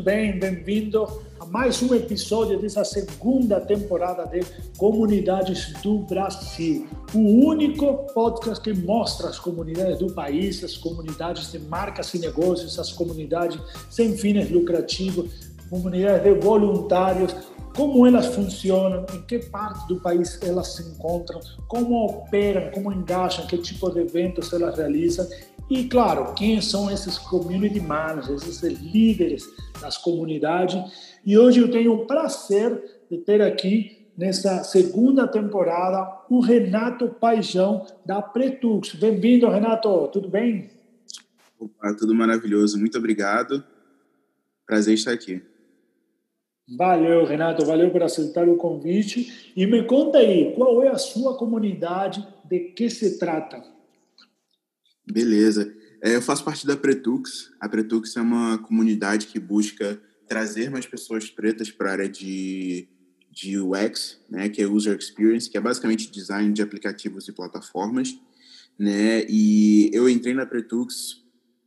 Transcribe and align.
Tudo 0.00 0.06
bem? 0.06 0.38
Bem-vindo 0.38 1.06
a 1.38 1.44
mais 1.44 1.82
um 1.82 1.94
episódio 1.94 2.58
dessa 2.58 2.82
segunda 2.86 3.60
temporada 3.60 4.24
de 4.24 4.40
Comunidades 4.78 5.74
do 5.82 5.98
Brasil. 5.98 6.88
O 7.12 7.18
único 7.18 8.06
podcast 8.14 8.64
que 8.64 8.72
mostra 8.72 9.28
as 9.28 9.38
comunidades 9.38 9.98
do 9.98 10.10
país, 10.14 10.64
as 10.64 10.74
comunidades 10.74 11.52
de 11.52 11.58
marcas 11.58 12.14
e 12.14 12.18
negócios, 12.18 12.78
as 12.78 12.90
comunidades 12.90 13.60
sem 13.90 14.16
fins 14.16 14.50
lucrativos, 14.50 15.50
comunidades 15.68 16.22
de 16.22 16.32
voluntários, 16.40 17.36
como 17.76 18.06
elas 18.06 18.24
funcionam, 18.28 19.04
em 19.14 19.20
que 19.26 19.38
parte 19.38 19.86
do 19.86 20.00
país 20.00 20.40
elas 20.42 20.68
se 20.68 20.82
encontram, 20.82 21.40
como 21.68 22.06
operam, 22.06 22.70
como 22.70 22.90
engajam, 22.90 23.46
que 23.46 23.58
tipo 23.58 23.90
de 23.90 24.00
eventos 24.00 24.50
elas 24.54 24.78
realizam 24.78 25.28
e, 25.70 25.84
claro, 25.84 26.34
quem 26.34 26.60
são 26.60 26.90
esses 26.90 27.16
community 27.16 27.78
managers, 27.78 28.42
esses 28.42 28.80
líderes 28.80 29.48
das 29.80 29.96
comunidades. 29.96 31.20
E 31.24 31.38
hoje 31.38 31.60
eu 31.60 31.70
tenho 31.70 31.92
o 31.92 32.06
prazer 32.06 33.04
de 33.08 33.18
ter 33.18 33.40
aqui, 33.40 34.08
nessa 34.18 34.64
segunda 34.64 35.28
temporada, 35.28 36.24
o 36.28 36.40
Renato 36.40 37.08
Paixão, 37.08 37.86
da 38.04 38.20
Pretux. 38.20 38.96
Bem-vindo, 38.96 39.48
Renato. 39.48 40.08
Tudo 40.08 40.28
bem? 40.28 40.70
Opa, 41.56 41.94
tudo 41.94 42.16
maravilhoso. 42.16 42.76
Muito 42.76 42.98
obrigado. 42.98 43.62
Prazer 44.66 44.94
estar 44.94 45.12
aqui. 45.12 45.40
Valeu, 46.76 47.24
Renato. 47.24 47.64
Valeu 47.64 47.90
por 47.90 48.02
aceitar 48.02 48.48
o 48.48 48.56
convite. 48.56 49.52
E 49.56 49.66
me 49.66 49.84
conta 49.84 50.18
aí, 50.18 50.52
qual 50.56 50.82
é 50.82 50.88
a 50.88 50.98
sua 50.98 51.36
comunidade? 51.36 52.26
De 52.44 52.58
que 52.58 52.90
se 52.90 53.20
trata? 53.20 53.62
Beleza. 55.10 55.74
É, 56.02 56.16
eu 56.16 56.22
faço 56.22 56.44
parte 56.44 56.66
da 56.66 56.76
Pretux. 56.76 57.50
A 57.60 57.68
Pretux 57.68 58.16
é 58.16 58.20
uma 58.20 58.58
comunidade 58.58 59.26
que 59.26 59.38
busca 59.38 60.00
trazer 60.28 60.70
mais 60.70 60.86
pessoas 60.86 61.28
pretas 61.28 61.70
para 61.70 61.90
a 61.90 61.92
área 61.92 62.08
de, 62.08 62.88
de 63.30 63.58
UX, 63.58 64.18
né, 64.30 64.48
que 64.48 64.62
é 64.62 64.66
User 64.66 64.96
Experience, 64.96 65.50
que 65.50 65.58
é 65.58 65.60
basicamente 65.60 66.10
design 66.10 66.52
de 66.52 66.62
aplicativos 66.62 67.28
e 67.28 67.32
plataformas. 67.32 68.16
Né? 68.78 69.26
E 69.28 69.90
eu 69.92 70.08
entrei 70.08 70.32
na 70.32 70.46
Pretux 70.46 71.24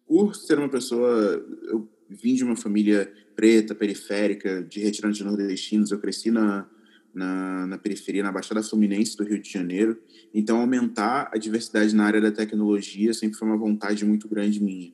por 0.07 0.35
ser 0.35 0.57
uma 0.57 0.69
pessoa. 0.69 1.45
Eu 1.63 1.87
vim 2.09 2.35
de 2.35 2.43
uma 2.43 2.55
família 2.55 3.11
preta, 3.35 3.75
periférica, 3.75 4.63
de 4.63 4.79
retirantes 4.79 5.21
nordestinos. 5.21 5.91
Eu 5.91 5.99
cresci 5.99 6.31
na, 6.31 6.67
na, 7.13 7.67
na, 7.67 7.77
periferia, 7.77 8.23
na 8.23 8.31
Baixada 8.31 8.63
Fluminense 8.63 9.15
do 9.15 9.23
Rio 9.23 9.39
de 9.39 9.49
Janeiro. 9.49 10.01
Então, 10.33 10.59
aumentar 10.59 11.29
a 11.33 11.37
diversidade 11.37 11.93
na 11.93 12.05
área 12.05 12.19
da 12.19 12.31
tecnologia 12.31 13.13
sempre 13.13 13.37
foi 13.37 13.47
uma 13.47 13.57
vontade 13.57 14.03
muito 14.03 14.27
grande 14.27 14.61
minha. 14.61 14.91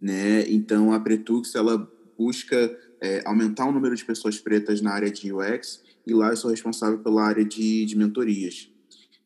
Né? 0.00 0.44
Então, 0.48 0.92
a 0.92 0.98
Pretux 0.98 1.54
ela 1.54 1.90
busca 2.18 2.76
é, 3.00 3.22
aumentar 3.24 3.66
o 3.66 3.72
número 3.72 3.94
de 3.94 4.04
pessoas 4.04 4.38
pretas 4.38 4.80
na 4.80 4.92
área 4.92 5.10
de 5.10 5.32
UX 5.32 5.82
e 6.06 6.12
lá 6.12 6.30
eu 6.30 6.36
sou 6.36 6.50
responsável 6.50 6.98
pela 6.98 7.22
área 7.22 7.44
de, 7.44 7.84
de 7.84 7.96
mentorias. 7.96 8.68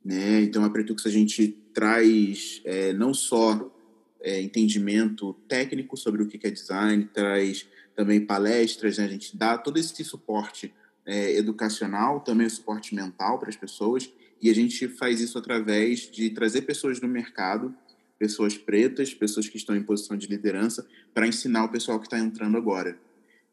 Né? 0.04 0.42
Então, 0.42 0.64
a 0.64 0.70
Pretux 0.70 1.06
a 1.06 1.10
gente 1.10 1.58
traz 1.72 2.60
é, 2.64 2.92
não 2.92 3.14
só 3.14 3.72
é, 4.20 4.40
entendimento 4.40 5.34
técnico 5.48 5.96
sobre 5.96 6.22
o 6.22 6.26
que 6.26 6.46
é 6.46 6.50
design, 6.50 7.08
traz 7.12 7.66
também 7.94 8.20
palestras, 8.20 8.98
né? 8.98 9.04
a 9.04 9.08
gente 9.08 9.36
dá 9.36 9.56
todo 9.56 9.78
esse 9.78 10.04
suporte 10.04 10.74
é, 11.06 11.36
educacional, 11.36 12.20
também 12.20 12.46
o 12.46 12.50
suporte 12.50 12.94
mental 12.94 13.38
para 13.38 13.48
as 13.48 13.56
pessoas, 13.56 14.12
e 14.42 14.50
a 14.50 14.54
gente 14.54 14.88
faz 14.88 15.20
isso 15.20 15.38
através 15.38 16.10
de 16.10 16.30
trazer 16.30 16.62
pessoas 16.62 17.00
do 17.00 17.08
mercado, 17.08 17.74
pessoas 18.18 18.58
pretas, 18.58 19.14
pessoas 19.14 19.48
que 19.48 19.56
estão 19.56 19.76
em 19.76 19.82
posição 19.82 20.16
de 20.16 20.26
liderança, 20.26 20.86
para 21.14 21.26
ensinar 21.26 21.64
o 21.64 21.68
pessoal 21.68 21.98
que 21.98 22.06
está 22.06 22.18
entrando 22.18 22.56
agora, 22.56 22.98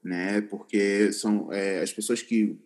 né? 0.04 0.42
Porque 0.42 1.12
são 1.14 1.52
é, 1.54 1.82
as 1.82 1.94
pessoas 1.94 2.22
que, 2.22 2.58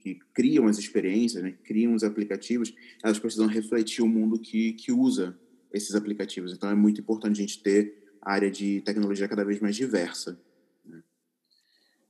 que 0.00 0.18
criam 0.32 0.66
as 0.66 0.78
experiências, 0.78 1.42
né? 1.42 1.54
criam 1.64 1.94
os 1.94 2.04
aplicativos, 2.04 2.74
elas 3.02 3.18
precisam 3.18 3.46
refletir 3.46 4.02
o 4.02 4.08
mundo 4.08 4.38
que, 4.38 4.72
que 4.74 4.92
usa 4.92 5.36
esses 5.72 5.94
aplicativos. 5.94 6.52
Então 6.52 6.70
é 6.70 6.74
muito 6.74 7.00
importante 7.00 7.38
a 7.38 7.40
gente 7.40 7.62
ter 7.62 7.94
a 8.22 8.32
área 8.32 8.50
de 8.50 8.80
tecnologia 8.82 9.28
cada 9.28 9.44
vez 9.44 9.60
mais 9.60 9.76
diversa. 9.76 10.38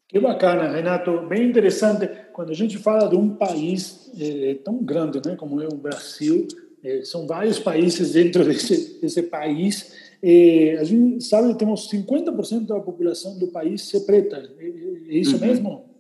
Que 0.08 0.20
bacana, 0.20 0.70
Renato. 0.70 1.26
Bem 1.26 1.48
interessante. 1.48 2.08
Quando 2.32 2.50
a 2.50 2.54
gente 2.54 2.78
fala 2.78 3.08
de 3.08 3.16
um 3.16 3.34
país 3.34 4.10
é, 4.18 4.54
tão 4.64 4.82
grande 4.82 5.20
né, 5.26 5.34
como 5.34 5.60
é 5.60 5.66
o 5.66 5.76
Brasil, 5.76 6.46
é, 6.82 7.02
são 7.02 7.26
vários 7.26 7.58
países 7.58 8.12
dentro 8.12 8.44
desse, 8.44 9.00
desse 9.00 9.22
país. 9.24 9.92
É, 10.22 10.76
a 10.78 10.84
gente 10.84 11.24
sabe 11.24 11.48
que 11.52 11.58
temos 11.58 11.90
50% 11.90 12.66
da 12.66 12.80
população 12.80 13.36
do 13.38 13.48
país 13.48 13.82
ser 13.82 14.00
preta. 14.00 14.36
É, 14.58 14.66
é 14.66 15.18
isso 15.18 15.36
uhum. 15.36 15.40
mesmo? 15.40 15.90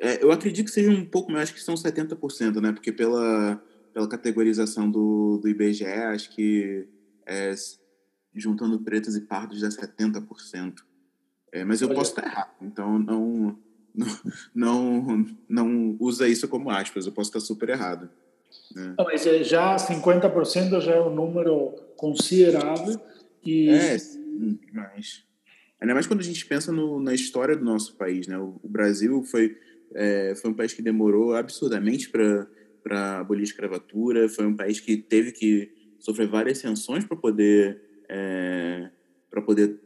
É, 0.00 0.22
eu 0.22 0.32
acredito 0.32 0.66
que 0.66 0.72
seja 0.72 0.90
um 0.90 1.04
pouco 1.04 1.30
mais, 1.30 1.44
acho 1.44 1.54
que 1.54 1.62
são 1.62 1.74
70%, 1.74 2.60
né? 2.60 2.72
Porque 2.72 2.92
pela, 2.92 3.62
pela 3.94 4.08
categorização 4.08 4.90
do, 4.90 5.38
do 5.38 5.48
IBGE, 5.48 5.84
acho 5.84 6.30
que 6.30 6.86
juntando 8.34 8.78
pretos 8.80 9.16
e 9.16 9.20
pardos 9.20 9.60
dá 9.60 9.68
70%. 9.68 10.87
É, 11.52 11.64
mas 11.64 11.80
eu 11.80 11.88
Olha. 11.88 11.96
posso 11.96 12.10
estar 12.10 12.26
errado, 12.26 12.50
então 12.60 12.98
não, 12.98 13.58
não, 13.94 14.06
não, 14.54 15.26
não 15.48 15.96
usa 15.98 16.28
isso 16.28 16.46
como 16.48 16.70
aspas, 16.70 17.06
eu 17.06 17.12
posso 17.12 17.30
estar 17.30 17.40
super 17.40 17.68
errado. 17.70 18.08
Né? 18.74 18.94
Não, 18.96 19.04
mas 19.04 19.26
é, 19.26 19.42
já 19.42 19.76
50% 19.76 20.80
já 20.80 20.94
é 20.94 21.00
um 21.00 21.14
número 21.14 21.74
considerável. 21.96 23.00
E... 23.44 23.68
É, 23.70 23.96
mas. 24.72 25.26
Ainda 25.80 25.94
mais 25.94 26.06
quando 26.06 26.20
a 26.20 26.24
gente 26.24 26.44
pensa 26.44 26.72
no, 26.72 27.00
na 27.00 27.14
história 27.14 27.56
do 27.56 27.64
nosso 27.64 27.96
país, 27.96 28.26
né? 28.26 28.36
O, 28.36 28.58
o 28.62 28.68
Brasil 28.68 29.22
foi, 29.22 29.56
é, 29.94 30.34
foi 30.34 30.50
um 30.50 30.54
país 30.54 30.72
que 30.72 30.82
demorou 30.82 31.34
absurdamente 31.34 32.10
para 32.10 33.20
abolir 33.20 33.42
a 33.42 33.44
escravatura, 33.44 34.28
foi 34.28 34.46
um 34.46 34.56
país 34.56 34.80
que 34.80 34.96
teve 34.96 35.30
que 35.30 35.72
sofrer 36.00 36.26
várias 36.26 36.58
sanções 36.58 37.04
para 37.04 37.16
poder, 37.16 37.80
é, 38.08 38.90
para 39.30 39.40
poder 39.40 39.78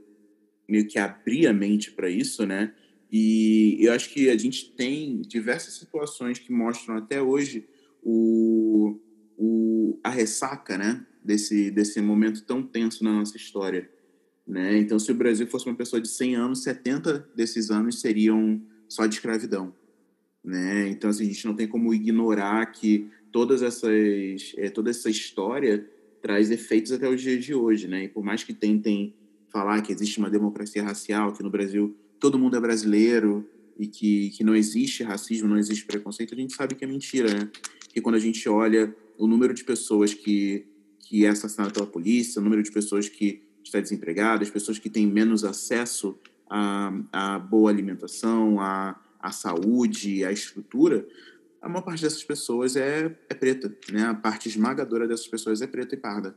meio 0.73 0.89
que 0.89 0.99
abrir 0.99 1.47
a 1.47 1.53
mente 1.53 1.93
para 1.93 2.09
isso, 2.09 2.47
né? 2.47 2.73
E 3.11 3.77
eu 3.79 3.93
acho 3.93 4.09
que 4.09 4.31
a 4.31 4.39
gente 4.39 4.73
tem 4.73 5.21
diversas 5.21 5.75
situações 5.75 6.39
que 6.39 6.51
mostram 6.51 6.97
até 6.97 7.21
hoje 7.21 7.69
o, 8.03 8.99
o, 9.37 10.01
a 10.03 10.09
ressaca, 10.09 10.79
né? 10.79 11.07
Desse, 11.23 11.71
desse 11.71 12.01
momento 12.01 12.43
tão 12.45 12.63
tenso 12.63 13.05
na 13.05 13.13
nossa 13.13 13.37
história. 13.37 13.89
Né? 14.47 14.79
Então, 14.79 14.99
se 14.99 15.13
o 15.13 15.15
Brasil 15.15 15.47
fosse 15.47 15.67
uma 15.67 15.77
pessoa 15.77 16.01
de 16.03 16.09
100 16.09 16.35
anos, 16.35 16.63
70 16.65 17.29
desses 17.37 17.71
anos 17.71 18.01
seriam 18.01 18.61
só 18.89 19.07
de 19.07 19.15
escravidão. 19.15 19.73
Né? 20.43 20.89
Então, 20.89 21.09
assim, 21.11 21.25
a 21.25 21.29
gente 21.29 21.47
não 21.47 21.55
tem 21.55 21.69
como 21.69 21.95
ignorar 21.95 22.67
que 22.73 23.09
todas 23.31 23.63
essas, 23.63 24.53
é, 24.57 24.69
toda 24.69 24.91
essa 24.91 25.09
história 25.09 25.89
traz 26.21 26.51
efeitos 26.51 26.91
até 26.91 27.09
os 27.09 27.21
dias 27.21 27.45
de 27.45 27.55
hoje. 27.55 27.87
Né? 27.87 28.05
E 28.05 28.09
por 28.09 28.25
mais 28.25 28.43
que 28.43 28.53
tentem 28.53 29.15
falar 29.53 29.83
que 29.83 29.93
existe 29.93 30.19
uma 30.19 30.31
democracia 30.31 30.83
racial, 30.83 31.33
que 31.33 31.43
no 31.43 31.51
Brasil 31.51 31.95
todo 32.19 32.39
mundo 32.39 32.57
é 32.57 32.61
brasileiro 32.61 33.47
e 33.79 33.87
que, 33.87 34.31
que 34.31 34.43
não 34.43 34.57
existe 34.57 35.03
racismo, 35.03 35.49
não 35.49 35.59
existe 35.59 35.85
preconceito, 35.85 36.35
a 36.35 36.37
gente 36.37 36.55
sabe 36.55 36.75
que 36.75 36.85
é 36.85 36.89
mentira, 36.89 37.33
né? 37.33 37.51
Que 37.93 38.01
quando 38.01 38.15
a 38.15 38.19
gente 38.19 38.49
olha 38.49 38.95
o 39.19 39.27
número 39.27 39.53
de 39.53 39.63
pessoas 39.63 40.15
que, 40.15 40.67
que 41.01 41.27
é 41.27 41.29
assassinado 41.29 41.73
pela 41.73 41.87
polícia, 41.87 42.41
o 42.41 42.45
número 42.45 42.63
de 42.63 42.73
pessoas 42.73 43.09
que 43.09 43.43
está 43.63 43.79
desempregada, 43.79 44.43
as 44.43 44.51
pessoas 44.51 44.79
que 44.79 44.89
têm 44.89 45.07
menos 45.07 45.45
acesso 45.45 46.19
à, 46.49 46.93
à 47.13 47.39
boa 47.39 47.71
alimentação, 47.71 48.61
à, 48.61 48.99
à 49.21 49.31
saúde, 49.31 50.25
à 50.25 50.33
estrutura, 50.33 51.07
a 51.61 51.69
maior 51.69 51.83
parte 51.83 52.03
dessas 52.03 52.25
pessoas 52.25 52.75
é, 52.75 53.17
é 53.29 53.35
preta, 53.35 53.75
né? 53.93 54.05
A 54.05 54.15
parte 54.15 54.49
esmagadora 54.49 55.07
dessas 55.07 55.29
pessoas 55.29 55.63
é 55.63 55.67
preta 55.67 55.95
e 55.95 55.99
parda. 55.99 56.37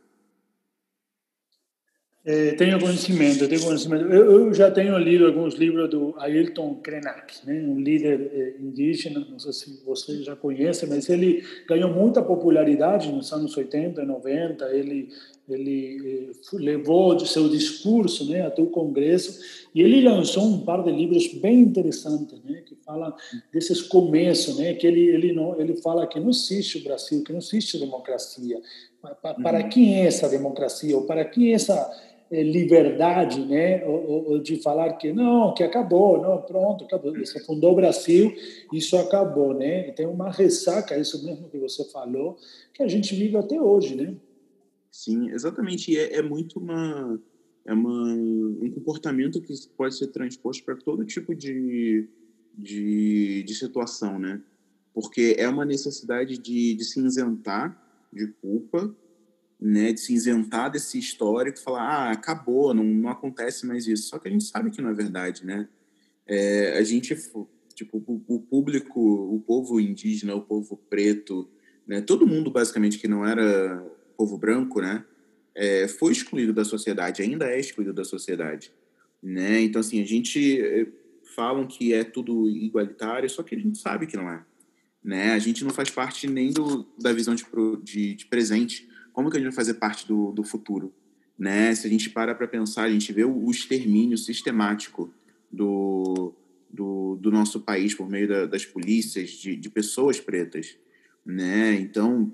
É, 2.27 2.54
tenho 2.54 2.80
conhecimento, 2.80 3.48
tenho 3.48 3.62
conhecimento. 3.62 4.06
Eu, 4.06 4.31
eu, 4.31 4.54
já 4.54 4.72
tenho 4.72 4.98
lido 4.98 5.27
alguns 5.27 5.54
livros 5.54 5.88
do 5.92 6.16
Ailton 6.18 6.74
Krenak, 6.81 7.36
né, 7.45 7.62
um 7.62 7.80
líder 7.80 8.31
é, 8.33 8.56
indígena, 8.60 9.19
não 9.30 9.38
sei 9.38 9.54
se 9.54 9.83
você 9.86 10.24
já 10.24 10.36
conhece, 10.36 10.88
mas 10.88 11.07
ele 11.07 11.44
ganhou 11.68 11.94
muita 11.94 12.24
popularidade 12.24 13.12
nos 13.12 13.31
anos 13.31 13.56
80, 13.56 14.04
90. 14.04 14.66
Ele 14.72 15.10
ele 15.48 16.31
é, 16.33 16.56
levou 16.56 17.19
seu 17.19 17.48
discurso, 17.48 18.28
né, 18.28 18.42
até 18.42 18.60
o 18.60 18.66
Congresso 18.66 19.39
e 19.75 19.83
ele 19.83 20.01
lançou 20.01 20.44
um 20.44 20.62
par 20.62 20.83
de 20.83 20.92
livros 20.92 21.31
bem 21.36 21.60
interessantes, 21.60 22.42
né, 22.44 22.63
que 22.66 22.75
fala 22.83 23.16
desses 23.54 23.83
começos, 23.83 24.57
né, 24.57 24.74
que 24.74 24.88
ele 24.88 25.01
ele 25.01 25.31
não 25.31 25.62
ele 25.62 25.75
fala 25.75 26.07
que 26.07 26.19
não 26.19 26.31
existe 26.31 26.80
o 26.80 26.83
Brasil, 26.83 27.24
que 27.24 27.31
não 27.31 27.38
existe 27.38 27.78
democracia. 27.78 28.60
Para, 29.21 29.36
para 29.36 29.60
uhum. 29.62 29.69
quem 29.69 30.01
é 30.01 30.07
essa 30.07 30.28
democracia 30.28 30.95
ou 30.98 31.04
para 31.04 31.24
quem 31.24 31.51
é 31.51 31.54
essa 31.54 31.75
liberdade, 32.31 33.45
né, 33.45 33.83
de 34.42 34.62
falar 34.62 34.94
que 34.94 35.13
não, 35.13 35.54
que 35.54 35.63
acabou, 35.63 36.22
não, 36.22 36.42
pronto, 36.42 36.83
acabou. 36.83 37.16
Você 37.18 37.39
fundou 37.44 37.74
o 37.74 37.75
Brasil, 37.75 38.33
isso 38.74 38.98
acabou, 38.98 39.54
né? 39.54 39.89
E 39.89 39.92
tem 39.92 40.07
uma 40.07 40.31
ressaca, 40.31 40.98
isso 40.98 41.24
mesmo 41.24 41.50
que 41.50 41.57
você 41.57 41.83
falou, 41.86 42.38
que 42.74 42.81
a 42.81 42.88
gente 42.88 43.16
vive 43.16 43.38
até 43.38 43.62
hoje, 43.62 43.95
né? 43.95 44.16
Sim, 44.92 45.30
exatamente. 45.30 45.95
É, 45.98 46.16
é 46.16 46.22
muito 46.22 46.60
uma 46.60 47.19
é 47.66 47.74
uma, 47.74 48.13
um 48.13 48.71
comportamento 48.75 49.42
que 49.42 49.54
pode 49.75 49.98
ser 49.98 50.07
transposto 50.07 50.63
para 50.63 50.75
todo 50.75 51.04
tipo 51.04 51.33
de, 51.33 52.07
de, 52.56 53.44
de, 53.44 53.56
situação, 53.56 54.19
né? 54.19 54.39
Porque 54.94 55.36
é 55.38 55.50
uma 55.50 55.66
necessidade 55.66 56.38
de, 56.38 56.75
de 56.75 56.83
se 56.86 57.00
isentar 57.00 57.75
de 58.13 58.28
culpa, 58.39 58.95
né? 59.60 59.94
De 59.94 60.00
se 60.00 60.13
isentar 60.13 60.72
desse 60.72 60.98
histórico, 60.98 61.60
falar, 61.60 61.81
ah, 61.81 62.12
acabou, 62.12 62.74
não, 62.74 62.84
não 62.84 63.10
acontece 63.10 63.66
mais 63.66 63.88
isso. 63.88 64.10
Só 64.10 64.19
que 64.19 64.28
a 64.28 64.31
gente 64.31 64.44
sabe 64.44 64.72
que 64.72 64.81
não 64.81 64.90
é 64.90 64.94
verdade, 64.94 65.46
né? 65.46 65.68
É, 66.28 66.78
a 66.78 66.84
gente, 66.84 67.16
tipo, 67.74 67.98
o, 67.98 68.36
o 68.36 68.40
público, 68.40 69.00
o 69.00 69.40
povo 69.40 69.80
indígena, 69.80 70.36
o 70.36 70.42
povo 70.42 70.78
preto, 70.90 71.50
né? 71.88 72.02
Todo 72.02 72.28
mundo 72.28 72.50
basicamente 72.52 72.98
que 72.98 73.07
não 73.07 73.25
era 73.25 73.86
povo 74.18 74.38
branco, 74.38 74.81
né? 74.81 75.06
é, 75.56 75.88
foi 75.88 76.12
excluído 76.12 76.52
da 76.52 76.66
sociedade, 76.66 77.22
ainda 77.22 77.50
é 77.50 77.60
excluído 77.60 77.94
da 77.94 78.04
sociedade. 78.04 78.72
Né? 79.24 79.62
Então, 79.62 79.80
assim, 79.80 80.02
a 80.02 80.06
gente 80.06 80.62
é, 80.62 80.86
falam 81.34 81.66
que 81.66 81.94
é 81.94 82.04
tudo 82.04 82.50
igualitário, 82.50 83.30
só 83.30 83.42
que 83.42 83.56
a 83.56 83.60
gente 83.60 83.78
sabe 83.78 84.06
que 84.06 84.18
não 84.18 84.30
é. 84.30 84.44
Né? 85.02 85.31
A 85.31 85.40
gente 85.40 85.63
não 85.63 85.72
faz 85.72 85.90
parte 85.90 86.28
nem 86.28 86.52
do, 86.52 86.86
da 87.00 87.13
visão 87.13 87.34
de, 87.34 87.46
de, 87.84 88.16
de 88.16 88.25
presente. 88.25 88.88
Como 89.15 89.31
que 89.31 89.38
a 89.38 89.39
gente 89.39 89.47
vai 89.47 89.56
fazer 89.56 89.75
parte 89.75 90.06
do, 90.07 90.31
do 90.31 90.44
futuro? 90.44 90.94
Né? 91.39 91.73
Se 91.73 91.88
a 91.88 91.89
gente 91.89 92.09
para 92.09 92.35
para 92.35 92.47
pensar, 92.47 92.83
a 92.83 92.91
gente 92.91 93.12
vê 93.12 93.23
o, 93.23 93.33
o 93.33 93.50
extermínio 93.50 94.17
sistemático 94.17 95.12
do, 95.51 96.33
do, 96.69 97.15
do, 97.15 97.31
nosso 97.31 97.62
país 97.62 97.95
por 97.95 98.09
meio 98.09 98.27
da, 98.27 98.45
das 98.45 98.65
polícias, 98.65 99.31
de, 99.31 99.56
de 99.56 99.69
pessoas 99.69 100.19
pretas. 100.19 100.77
Né? 101.25 101.79
Então, 101.79 102.31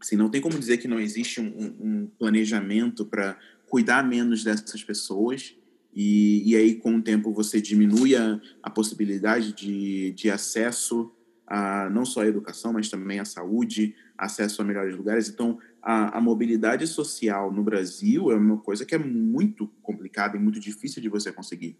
Assim, 0.00 0.16
não 0.16 0.28
tem 0.28 0.38
como 0.38 0.58
dizer 0.58 0.76
que 0.76 0.86
não 0.86 1.00
existe 1.00 1.40
um, 1.40 1.74
um 1.80 2.06
planejamento 2.18 3.06
para 3.06 3.38
cuidar 3.66 4.06
menos 4.06 4.44
dessas 4.44 4.84
pessoas 4.84 5.56
e, 5.94 6.50
e, 6.50 6.56
aí, 6.56 6.74
com 6.74 6.96
o 6.96 7.02
tempo, 7.02 7.32
você 7.32 7.60
diminui 7.60 8.16
a, 8.16 8.40
a 8.62 8.68
possibilidade 8.68 9.52
de, 9.52 10.10
de 10.10 10.28
acesso 10.28 11.10
a 11.46 11.88
não 11.88 12.04
só 12.04 12.22
a 12.22 12.26
educação, 12.26 12.72
mas 12.72 12.88
também 12.88 13.20
a 13.20 13.24
saúde, 13.24 13.94
acesso 14.16 14.62
a 14.62 14.64
melhores 14.64 14.96
lugares. 14.96 15.28
Então, 15.28 15.58
a, 15.82 16.18
a, 16.18 16.20
mobilidade 16.20 16.86
social 16.86 17.52
no 17.52 17.62
Brasil 17.62 18.30
é 18.30 18.36
uma 18.36 18.58
coisa 18.58 18.84
que 18.86 18.94
é 18.94 18.98
muito 18.98 19.66
complicada 19.82 20.36
e 20.36 20.40
muito 20.40 20.60
difícil 20.60 21.02
de 21.02 21.08
você 21.08 21.32
conseguir. 21.32 21.76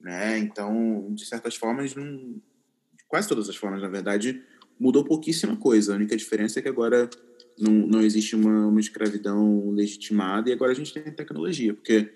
Né? 0.00 0.38
Então, 0.38 1.08
de 1.14 1.24
certas 1.24 1.56
formas, 1.56 1.94
não, 1.94 2.04
de 2.04 3.04
quase 3.08 3.28
todas 3.28 3.48
as 3.48 3.56
formas, 3.56 3.80
na 3.80 3.88
verdade, 3.88 4.42
mudou 4.78 5.04
pouquíssima 5.04 5.56
coisa. 5.56 5.92
A 5.92 5.96
única 5.96 6.16
diferença 6.16 6.58
é 6.58 6.62
que 6.62 6.68
agora 6.68 7.08
não, 7.58 7.72
não 7.72 8.00
existe 8.02 8.36
uma, 8.36 8.66
uma 8.66 8.80
escravidão 8.80 9.70
legitimada 9.70 10.50
e 10.50 10.52
agora 10.52 10.72
a 10.72 10.74
gente 10.74 10.92
tem 10.92 11.02
tecnologia, 11.04 11.72
porque 11.72 12.12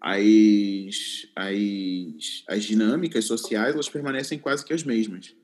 as, 0.00 1.26
as, 1.36 2.44
as 2.48 2.64
dinâmicas 2.64 3.24
sociais 3.24 3.74
elas 3.74 3.88
permanecem 3.88 4.38
quase 4.38 4.64
que 4.64 4.72
as 4.72 4.84
mesmas. 4.84 5.34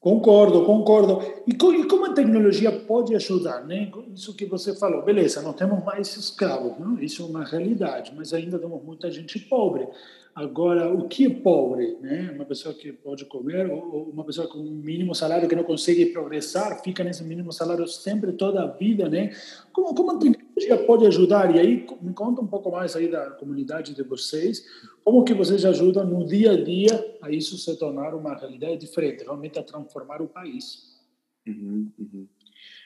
Concordo, 0.00 0.64
concordo. 0.64 1.20
E, 1.46 1.50
e, 1.50 1.84
como 1.86 2.06
a 2.06 2.14
tecnologia 2.14 2.72
pode 2.72 3.14
ajudar, 3.14 3.66
né? 3.66 3.92
Isso 4.14 4.34
que 4.34 4.46
você 4.46 4.74
falou, 4.74 5.04
beleza, 5.04 5.42
não 5.42 5.52
temos 5.52 5.84
mais 5.84 6.16
escravos, 6.16 6.78
não? 6.78 6.98
isso 6.98 7.22
é 7.22 7.26
uma 7.26 7.44
realidade, 7.44 8.10
mas 8.16 8.32
ainda 8.32 8.58
temos 8.58 8.82
muita 8.82 9.10
gente 9.10 9.38
pobre. 9.38 9.86
Agora, 10.34 10.90
o 10.90 11.06
que 11.06 11.26
é 11.26 11.28
pobre? 11.30 11.98
Né? 12.00 12.32
Uma 12.34 12.46
pessoa 12.46 12.72
que 12.72 12.92
pode 12.92 13.26
comer 13.26 13.70
ou 13.70 14.08
uma 14.10 14.24
pessoa 14.24 14.48
com 14.48 14.58
um 14.58 14.70
mínimo 14.70 15.14
salário 15.14 15.46
que 15.46 15.54
não 15.54 15.64
consegue 15.64 16.06
progressar, 16.06 16.82
fica 16.82 17.04
nesse 17.04 17.22
mínimo 17.22 17.52
salário 17.52 17.86
sempre, 17.86 18.32
toda 18.32 18.62
a 18.62 18.66
vida, 18.68 19.06
né? 19.06 19.34
Como, 19.70 19.94
como 19.94 20.12
a 20.12 20.18
tecnologia 20.18 20.78
pode 20.86 21.06
ajudar? 21.08 21.54
E 21.54 21.58
aí, 21.58 21.86
me 22.00 22.14
conta 22.14 22.40
um 22.40 22.46
pouco 22.46 22.70
mais 22.70 22.96
aí 22.96 23.08
da 23.08 23.32
comunidade 23.32 23.94
de 23.94 24.02
vocês, 24.02 24.64
como 25.04 25.24
que 25.24 25.34
vocês 25.34 25.64
ajudam 25.64 26.06
no 26.06 26.26
dia 26.26 26.52
a 26.52 26.62
dia 26.62 27.18
a 27.22 27.30
isso 27.30 27.58
se 27.58 27.76
tornar 27.76 28.14
uma 28.14 28.34
realidade 28.34 28.78
diferente, 28.78 29.24
realmente 29.24 29.58
a 29.58 29.62
transformar 29.62 30.22
o 30.22 30.28
país? 30.28 30.98
Uhum, 31.46 31.90
uhum. 31.98 32.28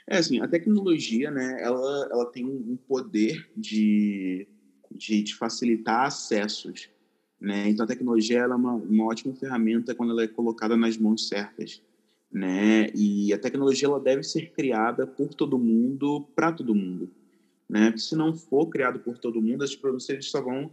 É 0.07 0.19
assim, 0.19 0.41
a 0.41 0.49
tecnologia, 0.49 1.31
né, 1.31 1.59
ela, 1.61 2.09
ela 2.11 2.27
tem 2.27 2.45
um 2.45 2.77
poder 2.77 3.51
de, 3.57 4.47
de, 4.91 5.23
de 5.23 5.35
facilitar 5.35 6.07
acessos 6.07 6.91
né? 7.45 7.69
Então, 7.69 7.85
a 7.85 7.87
tecnologia 7.87 8.39
é 8.39 8.47
uma, 8.47 8.73
uma 8.73 9.05
ótima 9.05 9.35
ferramenta 9.35 9.95
quando 9.95 10.13
ela 10.13 10.23
é 10.23 10.27
colocada 10.27 10.79
nas 10.79 10.97
mãos 10.97 11.29
certas. 11.29 11.83
Né? 12.33 12.89
E 12.95 13.35
a 13.35 13.39
tecnologia 13.39 13.87
ela 13.87 14.01
deve 14.01 14.23
ser 14.23 14.51
criada 14.53 15.07
por 15.07 15.35
todo 15.35 15.59
mundo, 15.59 16.27
para 16.35 16.51
todo 16.53 16.75
mundo. 16.75 17.11
Né? 17.69 17.91
Porque 17.91 18.01
se 18.01 18.17
não 18.17 18.35
for 18.35 18.67
criado 18.69 18.99
por 18.99 19.19
todo 19.19 19.43
mundo, 19.43 19.63
produtos 19.79 20.09
eles 20.09 20.31
só 20.31 20.41
vão 20.41 20.71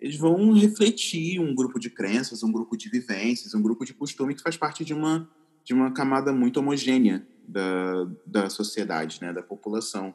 eles 0.00 0.16
vão 0.16 0.52
refletir 0.52 1.40
um 1.40 1.54
grupo 1.54 1.78
de 1.78 1.90
crenças, 1.90 2.42
um 2.42 2.52
grupo 2.52 2.76
de 2.76 2.88
vivências, 2.88 3.54
um 3.54 3.62
grupo 3.62 3.84
de 3.84 3.94
costume 3.94 4.34
que 4.34 4.42
faz 4.42 4.56
parte 4.56 4.84
de 4.84 4.94
uma 4.94 5.28
de 5.64 5.74
uma 5.74 5.92
camada 5.92 6.32
muito 6.32 6.58
homogênea 6.60 7.26
da, 7.46 8.08
da 8.24 8.48
sociedade, 8.48 9.18
né, 9.20 9.34
da 9.34 9.42
população. 9.42 10.14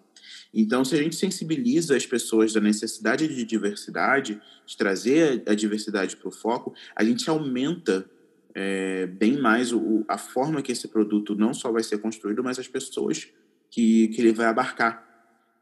Então, 0.52 0.84
se 0.84 0.96
a 0.96 0.98
gente 0.98 1.16
sensibiliza 1.16 1.96
as 1.96 2.08
pessoas 2.08 2.52
da 2.54 2.60
necessidade 2.60 3.28
de 3.28 3.46
diversidade, 3.46 4.42
de 4.66 4.76
trazer 4.76 5.44
a 5.46 5.54
diversidade 5.54 6.18
para 6.18 6.28
o 6.28 6.32
foco, 6.32 6.74
a 6.96 7.04
gente 7.04 7.30
aumenta 7.30 8.10
é, 8.56 9.06
bem 9.06 9.40
mais 9.40 9.72
o, 9.72 10.04
a 10.08 10.18
forma 10.18 10.60
que 10.64 10.72
esse 10.72 10.88
produto 10.88 11.36
não 11.36 11.54
só 11.54 11.72
vai 11.72 11.84
ser 11.84 12.00
construído, 12.00 12.44
mas 12.44 12.58
as 12.58 12.68
pessoas 12.68 13.28
que, 13.70 14.08
que 14.08 14.22
ele 14.22 14.34
vai 14.34 14.48
abarcar, 14.48 15.04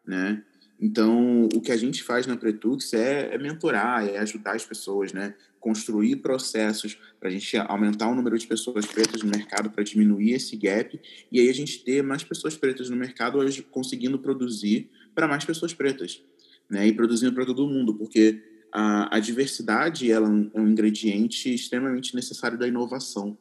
né? 0.06 0.42
Então, 0.82 1.48
o 1.54 1.62
que 1.62 1.72
a 1.72 1.78
gente 1.78 2.02
faz 2.02 2.26
na 2.26 2.36
Pretux 2.36 2.92
é, 2.94 3.36
é 3.36 3.38
mentorar, 3.38 4.04
é 4.04 4.18
ajudar 4.18 4.56
as 4.56 4.66
pessoas, 4.66 5.14
né? 5.14 5.36
Construir 5.60 6.16
processos 6.16 6.98
para 7.20 7.30
a 7.30 7.32
gente 7.32 7.56
aumentar 7.56 8.08
o 8.08 8.16
número 8.16 8.36
de 8.36 8.48
pessoas 8.48 8.88
pretas 8.88 9.22
no 9.22 9.30
mercado, 9.30 9.70
para 9.70 9.84
diminuir 9.84 10.32
esse 10.32 10.58
gap, 10.58 11.00
e 11.32 11.40
aí 11.40 11.48
a 11.48 11.54
gente 11.54 11.84
ter 11.84 12.02
mais 12.02 12.24
pessoas 12.24 12.58
pretas 12.58 12.90
no 12.90 12.98
mercado 12.98 13.38
hoje 13.38 13.62
conseguindo 13.62 14.18
produzir 14.18 14.90
para 15.14 15.28
mais 15.28 15.46
pessoas 15.46 15.72
pretas, 15.72 16.20
né? 16.68 16.88
E 16.88 16.94
produzindo 16.94 17.34
para 17.34 17.46
todo 17.46 17.68
mundo, 17.68 17.94
porque 17.94 18.42
a, 18.72 19.18
a 19.18 19.20
diversidade 19.20 20.12
ela 20.12 20.28
é 20.28 20.60
um 20.60 20.68
ingrediente 20.68 21.54
extremamente 21.54 22.16
necessário 22.16 22.58
da 22.58 22.68
inovação. 22.68 23.38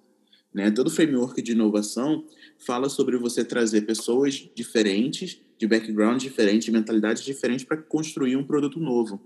Né? 0.52 0.70
Todo 0.70 0.90
framework 0.90 1.40
de 1.40 1.52
inovação 1.52 2.24
fala 2.58 2.88
sobre 2.88 3.16
você 3.16 3.44
trazer 3.44 3.82
pessoas 3.82 4.48
diferentes, 4.54 5.40
de 5.56 5.66
background 5.66 6.20
diferente, 6.20 6.64
de 6.64 6.72
mentalidade 6.72 7.24
diferente 7.24 7.64
para 7.64 7.76
construir 7.76 8.36
um 8.36 8.44
produto 8.44 8.80
novo. 8.80 9.20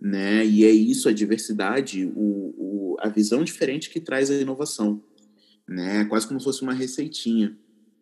Né? 0.00 0.46
E 0.46 0.64
é 0.64 0.70
isso, 0.70 1.08
a 1.08 1.12
diversidade, 1.12 2.10
o, 2.14 2.54
o, 2.56 2.96
a 3.00 3.08
visão 3.08 3.42
diferente 3.44 3.90
que 3.90 4.00
traz 4.00 4.30
a 4.30 4.34
inovação. 4.34 5.02
Né? 5.68 6.04
Quase 6.06 6.26
como 6.26 6.40
se 6.40 6.44
fosse 6.44 6.62
uma 6.62 6.72
receitinha. 6.72 7.56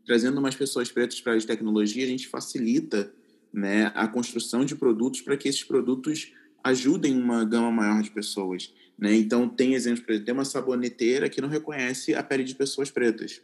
Trazendo 0.07 0.41
mais 0.41 0.55
pessoas 0.55 0.91
pretas 0.91 1.21
para 1.21 1.37
a 1.37 1.41
tecnologia, 1.41 2.05
a 2.05 2.09
gente 2.09 2.29
facilita 2.29 3.13
né, 3.53 3.93
a 3.95 4.07
construção 4.07 4.65
de 4.65 4.75
produtos 4.75 5.21
para 5.21 5.37
que 5.37 5.49
esses 5.49 5.65
produtos 5.65 6.33
ajudem 6.63 7.17
uma 7.17 7.45
gama 7.45 7.71
maior 7.71 8.03
de 8.03 8.11
pessoas. 8.11 8.73
Né? 8.99 9.15
Então, 9.15 9.49
tem 9.49 9.75
exemplos, 9.75 10.05
por 10.05 10.13
exemplo, 10.13 10.27
tem 10.27 10.35
uma 10.35 10.45
saboneteira 10.45 11.29
que 11.29 11.41
não 11.41 11.49
reconhece 11.49 12.15
a 12.15 12.23
pele 12.23 12.43
de 12.43 12.55
pessoas 12.55 12.91
pretas. 12.91 13.41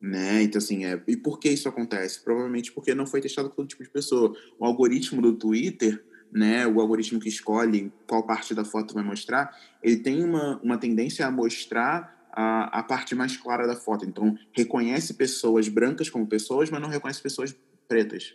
Né? 0.00 0.42
Então, 0.42 0.58
assim, 0.58 0.84
é... 0.84 1.00
e 1.06 1.16
por 1.16 1.38
que 1.38 1.48
isso 1.48 1.68
acontece? 1.68 2.22
Provavelmente 2.22 2.72
porque 2.72 2.94
não 2.94 3.06
foi 3.06 3.20
testado 3.20 3.48
com 3.48 3.56
todo 3.56 3.68
tipo 3.68 3.84
de 3.84 3.90
pessoa. 3.90 4.36
O 4.58 4.64
algoritmo 4.64 5.22
do 5.22 5.32
Twitter, 5.34 6.04
né, 6.32 6.66
o 6.66 6.80
algoritmo 6.80 7.20
que 7.20 7.28
escolhe 7.28 7.92
qual 8.08 8.26
parte 8.26 8.54
da 8.54 8.64
foto 8.64 8.92
vai 8.92 9.04
mostrar, 9.04 9.56
ele 9.82 9.98
tem 9.98 10.24
uma, 10.24 10.60
uma 10.60 10.76
tendência 10.76 11.24
a 11.24 11.30
mostrar 11.30 12.28
a, 12.32 12.80
a 12.80 12.82
parte 12.82 13.14
mais 13.14 13.36
clara 13.36 13.66
da 13.68 13.76
foto. 13.76 14.04
Então, 14.04 14.36
reconhece 14.52 15.14
pessoas 15.14 15.68
brancas 15.68 16.10
como 16.10 16.26
pessoas, 16.26 16.68
mas 16.68 16.82
não 16.82 16.88
reconhece 16.88 17.22
pessoas 17.22 17.54
pretas. 17.86 18.34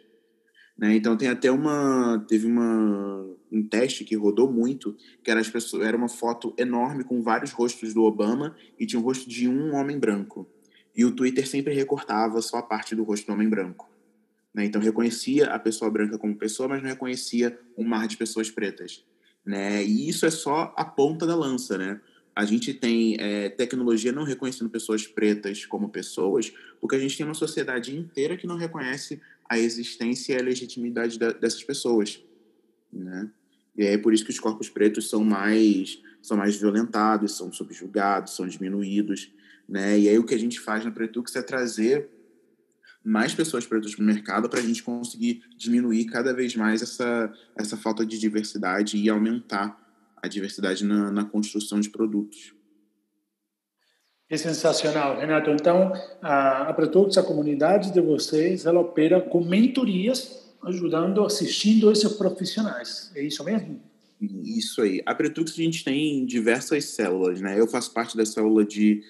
Né? 0.79 0.95
Então 0.95 1.17
tem 1.17 1.27
até 1.27 1.51
uma 1.51 2.23
teve 2.25 2.47
uma 2.47 3.27
um 3.51 3.67
teste 3.67 4.05
que 4.05 4.15
rodou 4.15 4.49
muito, 4.49 4.95
que 5.21 5.29
era 5.29 5.41
as 5.41 5.49
pessoas 5.49 5.85
era 5.85 5.97
uma 5.97 6.07
foto 6.07 6.53
enorme 6.57 7.03
com 7.03 7.21
vários 7.21 7.51
rostos 7.51 7.93
do 7.93 8.03
Obama 8.03 8.55
e 8.79 8.85
tinha 8.85 8.99
o 8.99 9.03
rosto 9.03 9.27
de 9.29 9.49
um 9.49 9.75
homem 9.75 9.99
branco. 9.99 10.47
E 10.95 11.03
o 11.03 11.11
Twitter 11.11 11.47
sempre 11.47 11.73
recortava 11.73 12.41
só 12.41 12.57
a 12.57 12.63
parte 12.63 12.95
do 12.95 13.03
rosto 13.03 13.27
do 13.27 13.33
homem 13.33 13.49
branco. 13.49 13.89
Né? 14.53 14.65
Então 14.65 14.81
reconhecia 14.81 15.47
a 15.47 15.59
pessoa 15.59 15.91
branca 15.91 16.17
como 16.17 16.35
pessoa, 16.35 16.69
mas 16.69 16.81
não 16.81 16.89
reconhecia 16.89 17.59
um 17.77 17.83
mar 17.83 18.07
de 18.07 18.15
pessoas 18.15 18.49
pretas. 18.49 19.03
Né? 19.45 19.83
E 19.83 20.07
isso 20.07 20.25
é 20.25 20.31
só 20.31 20.73
a 20.77 20.85
ponta 20.85 21.25
da 21.27 21.35
lança, 21.35 21.77
né? 21.77 21.99
A 22.39 22.45
gente 22.45 22.73
tem 22.73 23.17
é, 23.19 23.49
tecnologia 23.49 24.13
não 24.13 24.23
reconhecendo 24.23 24.69
pessoas 24.69 25.05
pretas 25.05 25.65
como 25.65 25.89
pessoas, 25.89 26.53
porque 26.79 26.95
a 26.95 26.99
gente 26.99 27.17
tem 27.17 27.25
uma 27.25 27.33
sociedade 27.33 27.93
inteira 27.93 28.37
que 28.37 28.47
não 28.47 28.55
reconhece 28.55 29.21
a 29.49 29.59
existência 29.59 30.31
e 30.31 30.39
a 30.39 30.41
legitimidade 30.41 31.19
da, 31.19 31.33
dessas 31.33 31.61
pessoas, 31.65 32.23
né? 32.93 33.29
E 33.77 33.83
é 33.83 33.97
por 33.97 34.13
isso 34.13 34.23
que 34.23 34.31
os 34.31 34.39
corpos 34.39 34.69
pretos 34.69 35.09
são 35.09 35.21
mais 35.21 36.01
são 36.21 36.37
mais 36.37 36.55
violentados, 36.55 37.35
são 37.35 37.51
subjugados, 37.51 38.37
são 38.37 38.47
diminuídos, 38.47 39.29
né? 39.67 39.99
E 39.99 40.07
aí 40.07 40.17
o 40.17 40.23
que 40.23 40.33
a 40.33 40.39
gente 40.39 40.61
faz 40.61 40.85
na 40.85 40.91
Pretux 40.91 41.35
é 41.35 41.41
trazer 41.41 42.09
mais 43.03 43.33
pessoas 43.33 43.65
pretas 43.65 43.97
no 43.97 44.05
mercado 44.05 44.47
para 44.47 44.61
a 44.61 44.63
gente 44.63 44.81
conseguir 44.81 45.43
diminuir 45.57 46.05
cada 46.05 46.33
vez 46.33 46.55
mais 46.55 46.81
essa, 46.81 47.33
essa 47.57 47.75
falta 47.75 48.05
de 48.05 48.17
diversidade 48.17 48.95
e 48.95 49.09
aumentar 49.09 49.88
a 50.21 50.27
diversidade 50.27 50.83
na, 50.85 51.11
na 51.11 51.25
construção 51.25 51.79
de 51.79 51.89
produtos. 51.89 52.53
É 54.29 54.37
sensacional, 54.37 55.19
Renato. 55.19 55.49
Então, 55.49 55.91
a, 56.21 56.69
a 56.69 56.73
Pretux, 56.73 57.17
a 57.17 57.23
comunidade 57.23 57.91
de 57.91 57.99
vocês, 57.99 58.65
ela 58.65 58.79
opera 58.79 59.19
com 59.19 59.43
mentorias, 59.43 60.53
ajudando, 60.63 61.25
assistindo 61.25 61.91
esses 61.91 62.13
profissionais. 62.13 63.11
É 63.15 63.23
isso 63.23 63.43
mesmo? 63.43 63.81
Isso 64.21 64.81
aí. 64.81 65.01
A 65.05 65.15
Pretux, 65.15 65.53
a 65.53 65.55
gente 65.55 65.83
tem 65.83 66.25
diversas 66.25 66.85
células, 66.85 67.41
né? 67.41 67.59
Eu 67.59 67.67
faço 67.67 67.91
parte 67.91 68.15
da 68.15 68.25
célula 68.25 68.63
de 68.63 69.01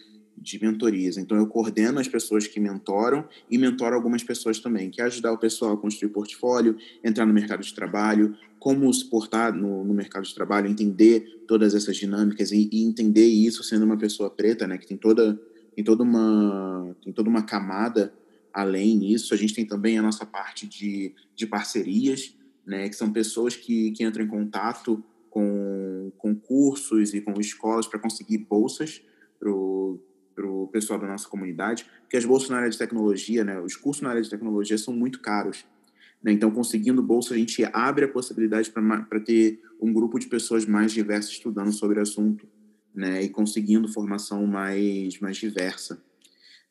de 0.41 0.61
mentorias. 0.61 1.17
Então, 1.17 1.37
eu 1.37 1.47
coordeno 1.47 1.99
as 1.99 2.07
pessoas 2.07 2.47
que 2.47 2.59
mentoram 2.59 3.27
e 3.49 3.57
mentoro 3.57 3.95
algumas 3.95 4.23
pessoas 4.23 4.59
também, 4.59 4.89
que 4.89 5.01
é 5.01 5.05
ajudar 5.05 5.31
o 5.31 5.37
pessoal 5.37 5.73
a 5.73 5.77
construir 5.77 6.09
portfólio, 6.09 6.77
entrar 7.03 7.25
no 7.25 7.33
mercado 7.33 7.61
de 7.61 7.73
trabalho, 7.73 8.35
como 8.57 8.91
suportar 8.93 9.53
no, 9.53 9.83
no 9.83 9.93
mercado 9.93 10.25
de 10.25 10.33
trabalho, 10.33 10.67
entender 10.69 11.43
todas 11.47 11.75
essas 11.75 11.97
dinâmicas 11.97 12.51
e, 12.51 12.69
e, 12.71 12.83
entender 12.83 13.25
isso 13.25 13.63
sendo 13.63 13.85
uma 13.85 13.97
pessoa 13.97 14.29
preta, 14.29 14.67
né, 14.67 14.77
que 14.77 14.87
tem 14.87 14.97
toda, 14.97 15.39
tem 15.75 15.83
toda, 15.83 16.03
uma, 16.03 16.95
tem 17.03 17.11
toda 17.13 17.29
uma 17.29 17.43
camada 17.43 18.13
além 18.53 18.99
disso. 18.99 19.33
A 19.33 19.37
gente 19.37 19.53
tem 19.53 19.65
também 19.65 19.97
a 19.97 20.01
nossa 20.01 20.25
parte 20.25 20.67
de, 20.67 21.13
de 21.35 21.45
parcerias, 21.47 22.35
né, 22.65 22.87
que 22.89 22.95
são 22.95 23.11
pessoas 23.11 23.55
que, 23.55 23.91
que 23.91 24.03
entram 24.03 24.23
em 24.23 24.27
contato 24.27 25.03
com, 25.29 26.11
com 26.17 26.35
cursos 26.35 27.13
e 27.13 27.21
com 27.21 27.39
escolas 27.39 27.87
para 27.87 27.99
conseguir 27.99 28.39
bolsas 28.39 29.01
pessoal 30.69 30.99
da 30.99 31.07
nossa 31.07 31.27
comunidade, 31.27 31.85
que 32.09 32.17
as 32.17 32.25
bolsas 32.25 32.49
na 32.49 32.57
área 32.57 32.69
de 32.69 32.77
tecnologia, 32.77 33.43
né, 33.43 33.59
os 33.59 33.75
cursos 33.75 34.01
na 34.01 34.09
área 34.09 34.21
de 34.21 34.29
tecnologia 34.29 34.77
são 34.77 34.93
muito 34.93 35.19
caros. 35.19 35.65
Né? 36.23 36.31
Então, 36.31 36.51
conseguindo 36.51 37.01
bolsa, 37.01 37.33
a 37.33 37.37
gente 37.37 37.63
abre 37.73 38.05
a 38.05 38.07
possibilidade 38.07 38.71
para 38.71 39.19
ter 39.19 39.61
um 39.81 39.91
grupo 39.93 40.19
de 40.19 40.27
pessoas 40.27 40.65
mais 40.65 40.91
diversas 40.91 41.31
estudando 41.31 41.71
sobre 41.71 41.99
o 41.99 42.01
assunto 42.01 42.47
né? 42.93 43.23
e 43.23 43.29
conseguindo 43.29 43.87
formação 43.87 44.45
mais, 44.45 45.19
mais 45.19 45.37
diversa. 45.37 46.01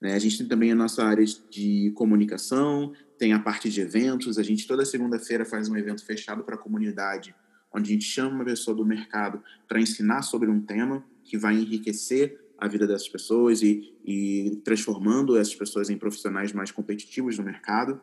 Né? 0.00 0.14
A 0.14 0.19
gente 0.19 0.38
tem 0.38 0.47
também 0.47 0.73
a 0.73 0.75
nossa 0.75 1.02
área 1.02 1.25
de 1.50 1.93
comunicação, 1.95 2.93
tem 3.19 3.33
a 3.33 3.38
parte 3.38 3.69
de 3.69 3.81
eventos. 3.81 4.38
A 4.38 4.43
gente 4.43 4.67
toda 4.67 4.85
segunda-feira 4.85 5.45
faz 5.45 5.69
um 5.69 5.76
evento 5.76 6.05
fechado 6.05 6.45
para 6.45 6.55
a 6.55 6.59
comunidade, 6.59 7.35
onde 7.75 7.90
a 7.90 7.93
gente 7.95 8.05
chama 8.05 8.37
uma 8.37 8.45
pessoa 8.45 8.76
do 8.76 8.85
mercado 8.85 9.43
para 9.67 9.81
ensinar 9.81 10.23
sobre 10.23 10.49
um 10.49 10.61
tema 10.61 11.05
que 11.25 11.37
vai 11.37 11.55
enriquecer 11.55 12.38
a 12.59 12.67
vida 12.67 12.87
dessas 12.87 13.09
pessoas 13.09 13.62
e, 13.62 13.95
e 14.05 14.61
transformando 14.65 15.37
essas 15.37 15.55
pessoas 15.55 15.88
em 15.88 15.97
profissionais 15.97 16.53
mais 16.53 16.73
competitivos 16.73 17.38
no 17.38 17.45
mercado. 17.45 18.00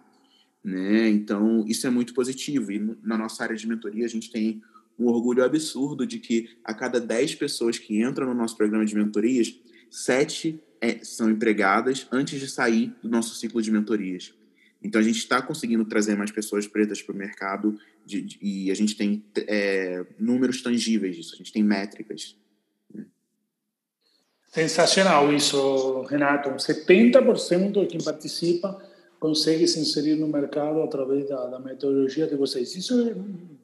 Né? 0.64 1.10
Então, 1.10 1.66
isso 1.68 1.86
é 1.86 1.90
muito 1.90 2.14
positivo. 2.14 2.72
E 2.72 2.80
na 3.04 3.18
nossa 3.18 3.44
área 3.44 3.56
de 3.56 3.68
mentoria, 3.68 4.06
a 4.06 4.10
gente 4.10 4.32
tem 4.32 4.64
um 4.98 5.08
orgulho 5.08 5.44
absurdo 5.44 6.08
de 6.08 6.20
que 6.20 6.50
a 6.64 6.74
cada 6.74 7.02
10 7.02 7.36
pessoas 7.36 7.78
que 7.78 8.02
entram 8.02 8.28
no 8.28 8.34
nosso 8.34 8.56
programa 8.56 8.86
de 8.86 8.96
mentorias, 8.96 9.60
sete 9.92 10.60
é, 10.80 11.04
são 11.04 11.30
empregadas 11.30 12.08
antes 12.10 12.40
de 12.40 12.48
sair 12.48 12.96
do 13.04 13.10
nosso 13.10 13.36
ciclo 13.36 13.62
de 13.62 13.70
mentorias. 13.70 14.34
Então, 14.82 15.02
a 15.02 15.04
gente 15.04 15.18
está 15.18 15.42
conseguindo 15.42 15.84
trazer 15.84 16.16
mais 16.16 16.32
pessoas 16.32 16.66
pretas 16.66 17.02
para 17.02 17.14
o 17.14 17.18
mercado 17.18 17.78
de, 18.06 18.22
de, 18.22 18.40
e 18.42 18.72
a 18.72 18.76
gente 18.76 18.96
tem 18.96 19.26
é, 19.36 20.06
números 20.18 20.62
tangíveis 20.62 21.16
disso, 21.16 21.34
a 21.34 21.38
gente 21.38 21.52
tem 21.52 21.64
métricas. 21.64 22.38
Sensacional 24.56 25.34
isso, 25.34 26.04
Renato. 26.04 26.50
70% 26.52 27.82
de 27.82 27.88
quem 27.88 28.02
participa 28.02 28.82
consegue 29.20 29.68
se 29.68 29.80
inserir 29.80 30.16
no 30.16 30.28
mercado 30.28 30.82
através 30.82 31.28
da, 31.28 31.48
da, 31.48 31.60
metodologia 31.60 32.28
de 32.28 32.36
vocês. 32.36 32.76
Isso 32.76 33.10
é 33.10 33.16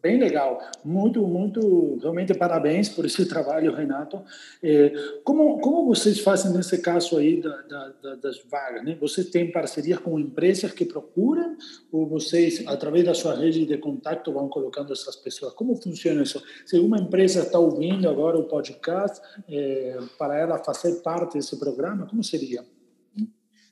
bem 0.01 0.19
legal. 0.19 0.61
Muito, 0.83 1.21
muito, 1.27 1.97
realmente 2.01 2.33
parabéns 2.33 2.89
por 2.89 3.05
esse 3.05 3.25
trabalho, 3.29 3.73
Renato. 3.73 4.21
É, 4.63 4.93
como, 5.23 5.59
como 5.59 5.85
vocês 5.85 6.19
fazem 6.19 6.51
nesse 6.53 6.81
caso 6.81 7.17
aí 7.17 7.41
da, 7.41 7.91
da, 8.01 8.15
das 8.15 8.41
vagas? 8.49 8.83
Né? 8.83 8.97
Vocês 8.99 9.29
têm 9.29 9.51
parcerias 9.51 9.99
com 9.99 10.19
empresas 10.19 10.71
que 10.71 10.85
procuram 10.85 11.55
ou 11.91 12.07
vocês, 12.07 12.63
através 12.65 13.05
da 13.05 13.13
sua 13.13 13.35
rede 13.35 13.65
de 13.65 13.77
contato, 13.77 14.31
vão 14.31 14.47
colocando 14.49 14.91
essas 14.93 15.15
pessoas? 15.15 15.53
Como 15.53 15.75
funciona 15.75 16.23
isso? 16.23 16.41
Se 16.65 16.79
uma 16.79 16.97
empresa 16.97 17.41
está 17.41 17.59
ouvindo 17.59 18.09
agora 18.09 18.37
o 18.37 18.45
podcast, 18.45 19.21
é, 19.49 19.97
para 20.17 20.37
ela 20.37 20.57
fazer 20.57 21.01
parte 21.01 21.37
desse 21.37 21.57
programa, 21.57 22.07
como 22.07 22.23
seria? 22.23 22.63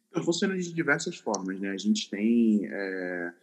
Então, 0.09 0.23
funciona 0.23 0.57
de 0.57 0.73
diversas 0.73 1.17
formas, 1.17 1.59
né? 1.59 1.69
A 1.71 1.77
gente 1.77 2.09
tem, 2.09 2.65
é, 2.65 3.33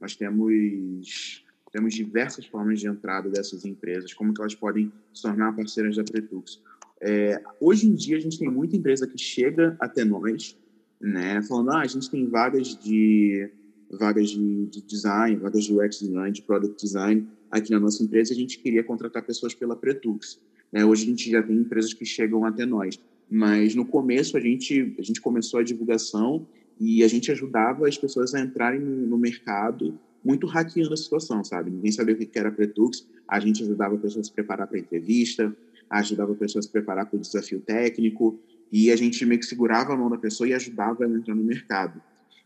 nós 0.00 0.14
temos, 0.14 1.44
temos 1.72 1.94
diversas 1.94 2.46
formas 2.46 2.80
de 2.80 2.86
entrada 2.86 3.28
dessas 3.28 3.64
empresas, 3.64 4.12
como 4.14 4.32
que 4.32 4.40
elas 4.40 4.54
podem 4.54 4.92
se 5.12 5.22
tornar 5.22 5.54
parceiras 5.54 5.96
da 5.96 6.04
Pretux. 6.04 6.62
É, 7.00 7.42
hoje 7.60 7.88
em 7.88 7.94
dia, 7.94 8.16
a 8.16 8.20
gente 8.20 8.38
tem 8.38 8.48
muita 8.48 8.76
empresa 8.76 9.06
que 9.06 9.18
chega 9.18 9.76
até 9.80 10.04
nós, 10.04 10.56
né? 11.00 11.42
Falando, 11.42 11.72
ah, 11.72 11.80
a 11.80 11.86
gente 11.86 12.10
tem 12.10 12.28
vagas 12.28 12.76
de 12.78 13.50
vagas 13.90 14.30
de, 14.30 14.66
de 14.66 14.82
design, 14.82 15.36
vagas 15.36 15.64
de 15.64 15.72
UX 15.72 16.00
design, 16.00 16.32
de 16.32 16.42
product 16.42 16.82
design 16.82 17.28
aqui 17.50 17.70
na 17.70 17.78
nossa 17.78 18.02
empresa, 18.02 18.32
a 18.32 18.36
gente 18.36 18.58
queria 18.58 18.82
contratar 18.82 19.22
pessoas 19.22 19.54
pela 19.54 19.76
Pretux. 19.76 20.40
Né? 20.72 20.84
Hoje 20.84 21.04
a 21.04 21.06
gente 21.06 21.30
já 21.30 21.40
tem 21.40 21.56
empresas 21.56 21.94
que 21.94 22.04
chegam 22.04 22.44
até 22.44 22.66
nós. 22.66 22.98
Mas 23.30 23.74
no 23.74 23.84
começo 23.84 24.36
a 24.36 24.40
gente, 24.40 24.94
a 24.98 25.02
gente 25.02 25.20
começou 25.20 25.60
a 25.60 25.62
divulgação 25.62 26.46
e 26.78 27.02
a 27.02 27.08
gente 27.08 27.30
ajudava 27.30 27.88
as 27.88 27.96
pessoas 27.96 28.34
a 28.34 28.40
entrarem 28.40 28.80
no, 28.80 29.06
no 29.06 29.18
mercado 29.18 29.98
muito 30.24 30.46
hackeando 30.46 30.94
a 30.94 30.96
situação, 30.96 31.44
sabe? 31.44 31.70
Ninguém 31.70 31.92
sabia 31.92 32.14
o 32.14 32.18
que 32.18 32.38
era 32.38 32.50
Pretux, 32.50 33.06
a 33.28 33.38
gente 33.38 33.62
ajudava 33.62 33.94
a 33.94 33.98
pessoa 33.98 34.22
a 34.22 34.24
se 34.24 34.32
preparar 34.32 34.66
para 34.66 34.78
entrevista, 34.78 35.54
ajudava 35.90 36.32
a 36.32 36.34
pessoa 36.34 36.60
a 36.60 36.62
se 36.62 36.70
preparar 36.70 37.06
para 37.06 37.16
o 37.16 37.20
desafio 37.20 37.60
técnico 37.60 38.40
e 38.72 38.90
a 38.90 38.96
gente 38.96 39.24
meio 39.26 39.38
que 39.38 39.46
segurava 39.46 39.92
a 39.92 39.96
mão 39.96 40.08
da 40.08 40.16
pessoa 40.16 40.48
e 40.48 40.54
ajudava 40.54 41.04
ela 41.04 41.14
a 41.14 41.18
entrar 41.18 41.34
no 41.34 41.44
mercado. 41.44 42.00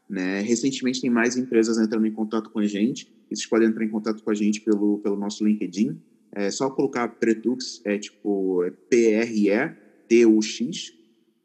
Né? 0.08 0.40
Recentemente 0.40 1.00
tem 1.00 1.10
mais 1.10 1.36
empresas 1.36 1.78
entrando 1.78 2.06
em 2.06 2.12
contato 2.12 2.50
com 2.50 2.58
a 2.58 2.66
gente, 2.66 3.12
vocês 3.28 3.46
podem 3.46 3.68
entrar 3.68 3.84
em 3.84 3.88
contato 3.88 4.22
com 4.22 4.30
a 4.30 4.34
gente 4.34 4.60
pelo, 4.60 4.98
pelo 4.98 5.16
nosso 5.16 5.44
LinkedIn, 5.44 6.00
é 6.32 6.50
só 6.50 6.68
colocar 6.70 7.08
Pretux, 7.08 7.80
é 7.84 7.96
tipo 7.98 8.64
P-R-E, 8.90 9.76
TUX, 10.08 10.92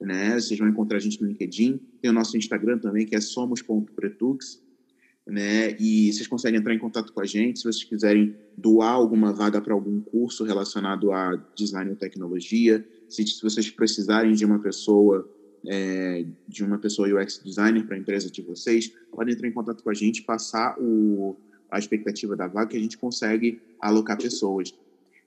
né? 0.01 0.39
Vocês 0.39 0.60
vão 0.60 0.70
encontrar 0.70 0.98
a 0.98 1.00
gente 1.00 1.22
no 1.22 1.27
LinkedIn. 1.27 1.79
Tem 2.01 2.12
o 2.12 2.13
nosso 2.13 2.38
Instagram 2.38 2.77
também, 2.77 3.05
que 3.05 3.15
é 3.15 3.22
somos.pretux, 3.22 4.62
né? 5.25 5.75
E 5.79 6.12
vocês 6.12 6.27
conseguem 6.27 6.60
entrar 6.60 6.74
em 6.74 6.79
contato 6.79 7.13
com 7.13 7.22
a 7.22 7.25
gente 7.25 7.60
se 7.60 7.65
vocês 7.65 7.84
quiserem 7.84 8.36
doar 8.58 8.91
alguma 8.91 9.34
vaga 9.34 9.62
para 9.62 9.74
algum 9.74 10.01
curso 10.01 10.43
relacionado 10.43 11.12
a 11.12 11.36
design 11.55 11.89
ou 11.91 11.96
tecnologia. 11.96 12.86
Se, 13.10 13.25
se 13.25 13.41
vocês 13.41 13.70
precisarem 13.70 14.34
de 14.34 14.46
uma 14.46 14.60
pessoa 14.60 15.29
é, 15.65 16.25
de 16.48 16.63
uma 16.63 16.77
pessoa 16.77 17.08
UX 17.08 17.41
designer 17.43 17.86
para 17.86 17.96
a 17.96 18.00
empresa 18.00 18.29
de 18.29 18.41
vocês, 18.41 18.91
podem 19.12 19.34
entrar 19.34 19.48
em 19.48 19.53
contato 19.53 19.84
com 19.84 19.89
a 19.89 19.93
gente, 19.93 20.22
passar 20.24 20.75
o, 20.79 21.38
a 21.72 21.79
expectativa 21.79 22.36
da 22.36 22.48
vaga 22.48 22.72
que 22.72 22.77
a 22.77 22.79
gente 22.79 22.98
consegue 22.98 23.62
alocar 23.79 24.17
pessoas. 24.17 24.74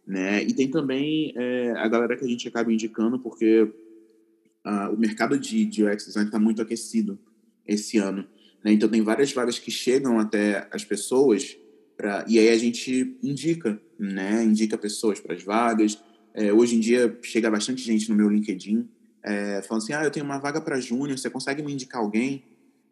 Né? 0.06 0.42
E 0.44 0.54
tem 0.54 0.70
também 0.70 1.32
é, 1.36 1.72
a 1.72 1.88
galera 1.88 2.16
que 2.16 2.24
a 2.24 2.28
gente 2.28 2.46
acaba 2.46 2.72
indicando, 2.72 3.18
porque 3.18 3.62
uh, 3.62 4.94
o 4.94 4.96
mercado 4.96 5.38
de, 5.38 5.64
de 5.64 5.84
UX 5.84 6.06
design 6.06 6.28
está 6.28 6.38
muito 6.38 6.62
aquecido 6.62 7.18
esse 7.66 7.98
ano. 7.98 8.24
Né? 8.64 8.72
Então, 8.72 8.88
tem 8.88 9.02
várias 9.02 9.32
vagas 9.32 9.58
que 9.58 9.70
chegam 9.70 10.18
até 10.18 10.68
as 10.70 10.84
pessoas, 10.84 11.56
pra, 11.96 12.24
e 12.28 12.38
aí 12.38 12.50
a 12.50 12.58
gente 12.58 13.18
indica, 13.22 13.80
né? 13.98 14.44
indica 14.44 14.78
pessoas 14.78 15.18
para 15.18 15.34
as 15.34 15.42
vagas. 15.42 15.98
É, 16.32 16.52
hoje 16.52 16.76
em 16.76 16.80
dia, 16.80 17.18
chega 17.22 17.50
bastante 17.50 17.82
gente 17.82 18.08
no 18.08 18.14
meu 18.14 18.28
LinkedIn 18.28 18.88
é, 19.26 19.60
falando 19.62 19.82
assim: 19.82 19.92
ah, 19.92 20.04
eu 20.04 20.10
tenho 20.10 20.24
uma 20.24 20.38
vaga 20.38 20.60
para 20.60 20.78
júnior, 20.78 21.18
você 21.18 21.28
consegue 21.28 21.60
me 21.62 21.72
indicar 21.72 22.00
alguém? 22.00 22.44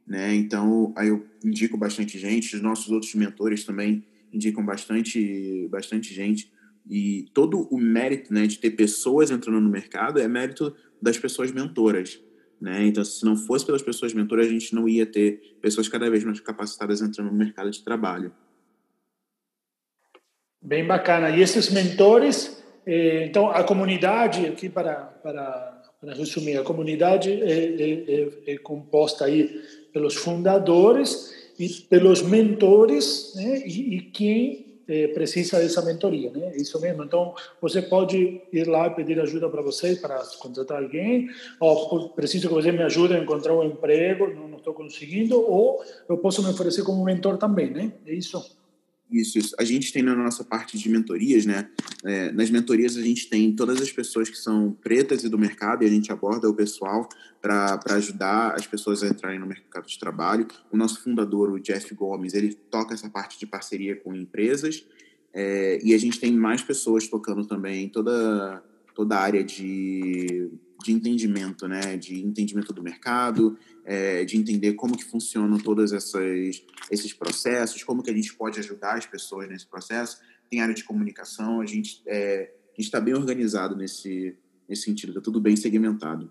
Né? 0.04 0.34
Então, 0.34 0.92
aí 0.96 1.08
eu 1.08 1.24
indico 1.42 1.78
bastante 1.78 2.18
gente, 2.18 2.56
os 2.56 2.60
nossos 2.60 2.90
outros 2.90 3.14
mentores 3.14 3.64
também 3.64 4.04
indicam 4.32 4.64
bastante, 4.64 5.68
bastante 5.70 6.12
gente. 6.12 6.52
E 6.88 7.26
todo 7.32 7.66
o 7.70 7.78
mérito 7.78 8.32
né, 8.32 8.46
de 8.46 8.58
ter 8.58 8.70
pessoas 8.70 9.30
entrando 9.30 9.60
no 9.60 9.70
mercado 9.70 10.20
é 10.20 10.28
mérito 10.28 10.74
das 11.00 11.18
pessoas 11.18 11.50
mentoras. 11.50 12.20
Né? 12.60 12.86
Então, 12.86 13.04
se 13.04 13.24
não 13.24 13.36
fosse 13.36 13.64
pelas 13.64 13.82
pessoas 13.82 14.12
mentoras, 14.12 14.46
a 14.46 14.50
gente 14.50 14.74
não 14.74 14.88
ia 14.88 15.06
ter 15.06 15.56
pessoas 15.60 15.88
cada 15.88 16.10
vez 16.10 16.24
mais 16.24 16.40
capacitadas 16.40 17.00
entrando 17.00 17.30
no 17.30 17.36
mercado 17.36 17.70
de 17.70 17.82
trabalho. 17.82 18.32
Bem 20.60 20.86
bacana. 20.86 21.30
E 21.30 21.42
esses 21.42 21.70
mentores, 21.70 22.62
eh, 22.86 23.26
então, 23.26 23.50
a 23.50 23.62
comunidade, 23.64 24.46
aqui 24.46 24.68
para, 24.68 24.94
para, 24.94 25.82
para 26.00 26.14
resumir, 26.14 26.56
a 26.56 26.62
comunidade 26.62 27.30
é, 27.30 27.74
é, 27.74 28.14
é, 28.14 28.52
é 28.54 28.58
composta 28.58 29.26
aí 29.26 29.62
pelos 29.92 30.14
fundadores 30.14 31.52
e 31.58 31.68
pelos 31.68 32.22
mentores 32.22 33.32
né? 33.36 33.62
e, 33.66 33.96
e 33.96 34.00
quem 34.00 34.73
eh, 34.88 35.08
precisa 35.08 35.58
dessa 35.58 35.82
mentoria, 35.82 36.30
né? 36.30 36.52
É 36.54 36.56
isso 36.56 36.80
mesmo. 36.80 37.04
Então, 37.04 37.34
você 37.60 37.82
pode 37.82 38.42
ir 38.52 38.66
lá 38.66 38.86
e 38.86 38.90
pedir 38.90 39.20
ajuda 39.20 39.48
para 39.48 39.62
vocês, 39.62 39.98
para 39.98 40.22
contratar 40.38 40.82
alguém, 40.82 41.28
ou 41.60 42.10
preciso 42.10 42.48
que 42.48 42.54
você 42.54 42.72
me 42.72 42.82
ajude 42.82 43.14
a 43.14 43.18
encontrar 43.18 43.54
um 43.54 43.64
emprego, 43.64 44.26
não 44.28 44.58
estou 44.58 44.74
conseguindo, 44.74 45.38
ou 45.40 45.82
eu 46.08 46.18
posso 46.18 46.42
me 46.42 46.50
oferecer 46.50 46.82
como 46.82 47.04
mentor 47.04 47.36
também, 47.36 47.70
né? 47.70 47.92
É 48.06 48.14
isso. 48.14 48.63
Isso, 49.10 49.38
isso. 49.38 49.54
A 49.58 49.64
gente 49.64 49.92
tem 49.92 50.02
na 50.02 50.14
nossa 50.14 50.42
parte 50.42 50.78
de 50.78 50.88
mentorias, 50.88 51.44
né? 51.44 51.70
É, 52.04 52.32
nas 52.32 52.50
mentorias 52.50 52.96
a 52.96 53.02
gente 53.02 53.28
tem 53.28 53.54
todas 53.54 53.80
as 53.80 53.92
pessoas 53.92 54.28
que 54.28 54.36
são 54.36 54.72
pretas 54.72 55.22
e 55.22 55.28
do 55.28 55.38
mercado 55.38 55.84
e 55.84 55.86
a 55.86 55.90
gente 55.90 56.10
aborda 56.10 56.48
o 56.48 56.54
pessoal 56.54 57.08
para 57.40 57.78
ajudar 57.90 58.54
as 58.54 58.66
pessoas 58.66 59.02
a 59.02 59.08
entrarem 59.08 59.38
no 59.38 59.46
mercado 59.46 59.86
de 59.86 59.98
trabalho. 59.98 60.48
O 60.72 60.76
nosso 60.76 61.02
fundador, 61.02 61.50
o 61.50 61.60
Jeff 61.60 61.94
Gomes, 61.94 62.34
ele 62.34 62.54
toca 62.54 62.94
essa 62.94 63.08
parte 63.08 63.38
de 63.38 63.46
parceria 63.46 63.94
com 63.94 64.14
empresas 64.14 64.84
é, 65.32 65.80
e 65.82 65.92
a 65.92 65.98
gente 65.98 66.18
tem 66.20 66.32
mais 66.32 66.62
pessoas 66.62 67.08
tocando 67.08 67.44
também 67.44 67.88
toda 67.88 68.62
toda 68.94 69.16
a 69.16 69.20
área 69.20 69.42
de, 69.42 70.48
de 70.84 70.92
entendimento, 70.92 71.66
né? 71.66 71.96
De 71.96 72.22
entendimento 72.22 72.72
do 72.72 72.82
mercado, 72.82 73.56
é, 73.84 74.24
de 74.24 74.36
entender 74.36 74.74
como 74.74 74.96
que 74.96 75.04
funcionam 75.04 75.58
todos 75.58 75.92
essas, 75.92 76.62
esses 76.90 77.12
processos, 77.12 77.82
como 77.82 78.02
que 78.02 78.10
a 78.10 78.14
gente 78.14 78.34
pode 78.34 78.60
ajudar 78.60 78.98
as 78.98 79.06
pessoas 79.06 79.48
nesse 79.48 79.66
processo. 79.66 80.20
Tem 80.50 80.60
área 80.60 80.74
de 80.74 80.84
comunicação, 80.84 81.62
a 81.62 81.66
gente 81.66 82.02
é, 82.06 82.52
está 82.76 83.00
bem 83.00 83.14
organizado 83.14 83.74
nesse, 83.74 84.36
nesse 84.68 84.82
sentido, 84.82 85.10
está 85.10 85.22
tudo 85.22 85.40
bem 85.40 85.56
segmentado. 85.56 86.30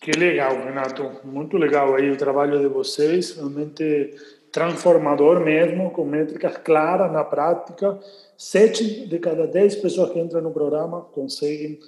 Que 0.00 0.12
legal, 0.12 0.56
Renato. 0.64 1.20
Muito 1.24 1.58
legal 1.58 1.94
aí 1.94 2.10
o 2.10 2.16
trabalho 2.16 2.58
de 2.60 2.68
vocês, 2.68 3.34
realmente 3.34 4.14
transformador 4.50 5.44
mesmo, 5.44 5.90
com 5.90 6.06
métricas 6.06 6.56
claras 6.58 7.12
na 7.12 7.22
prática. 7.22 7.98
Sete 8.38 9.06
de 9.06 9.18
cada 9.18 9.46
dez 9.46 9.74
pessoas 9.76 10.12
que 10.12 10.18
entram 10.18 10.40
no 10.40 10.50
programa 10.50 11.02
conseguem 11.02 11.78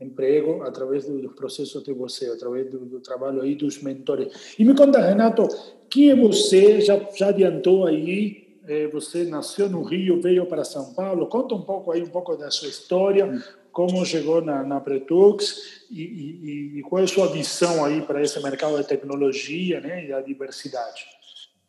emprego 0.00 0.62
através 0.62 1.06
dos 1.06 1.32
processos 1.34 1.82
de 1.82 1.92
você, 1.92 2.26
através 2.26 2.70
do, 2.70 2.80
do, 2.80 3.00
trabalho 3.00 3.40
aí 3.42 3.54
dos 3.54 3.82
mentores. 3.82 4.54
E 4.58 4.64
me 4.64 4.74
conta, 4.74 5.00
Renato, 5.00 5.48
que 5.88 6.14
você 6.14 6.80
já, 6.80 6.98
já 7.16 7.28
adiantou 7.28 7.86
aí, 7.86 8.46
você 8.92 9.24
nasceu 9.24 9.70
no 9.70 9.82
Rio, 9.82 10.20
veio 10.20 10.44
para 10.46 10.64
São 10.64 10.92
Paulo, 10.92 11.28
conta 11.28 11.54
um 11.54 11.62
pouco 11.62 11.92
aí, 11.92 12.02
um 12.02 12.08
pouco 12.08 12.36
da 12.36 12.50
sua 12.50 12.68
história, 12.68 13.42
como 13.72 14.04
chegou 14.04 14.40
na, 14.40 14.64
na 14.64 14.80
Pretux 14.80 15.86
e, 15.90 16.02
e, 16.02 16.78
e, 16.78 16.82
qual 16.82 17.00
é 17.00 17.04
a 17.04 17.08
sua 17.08 17.30
visão 17.30 17.84
aí 17.84 18.00
para 18.02 18.22
esse 18.22 18.42
mercado 18.42 18.76
de 18.78 18.88
tecnologia 18.88 19.80
né, 19.80 20.08
e 20.08 20.12
a 20.12 20.20
diversidade. 20.20 21.04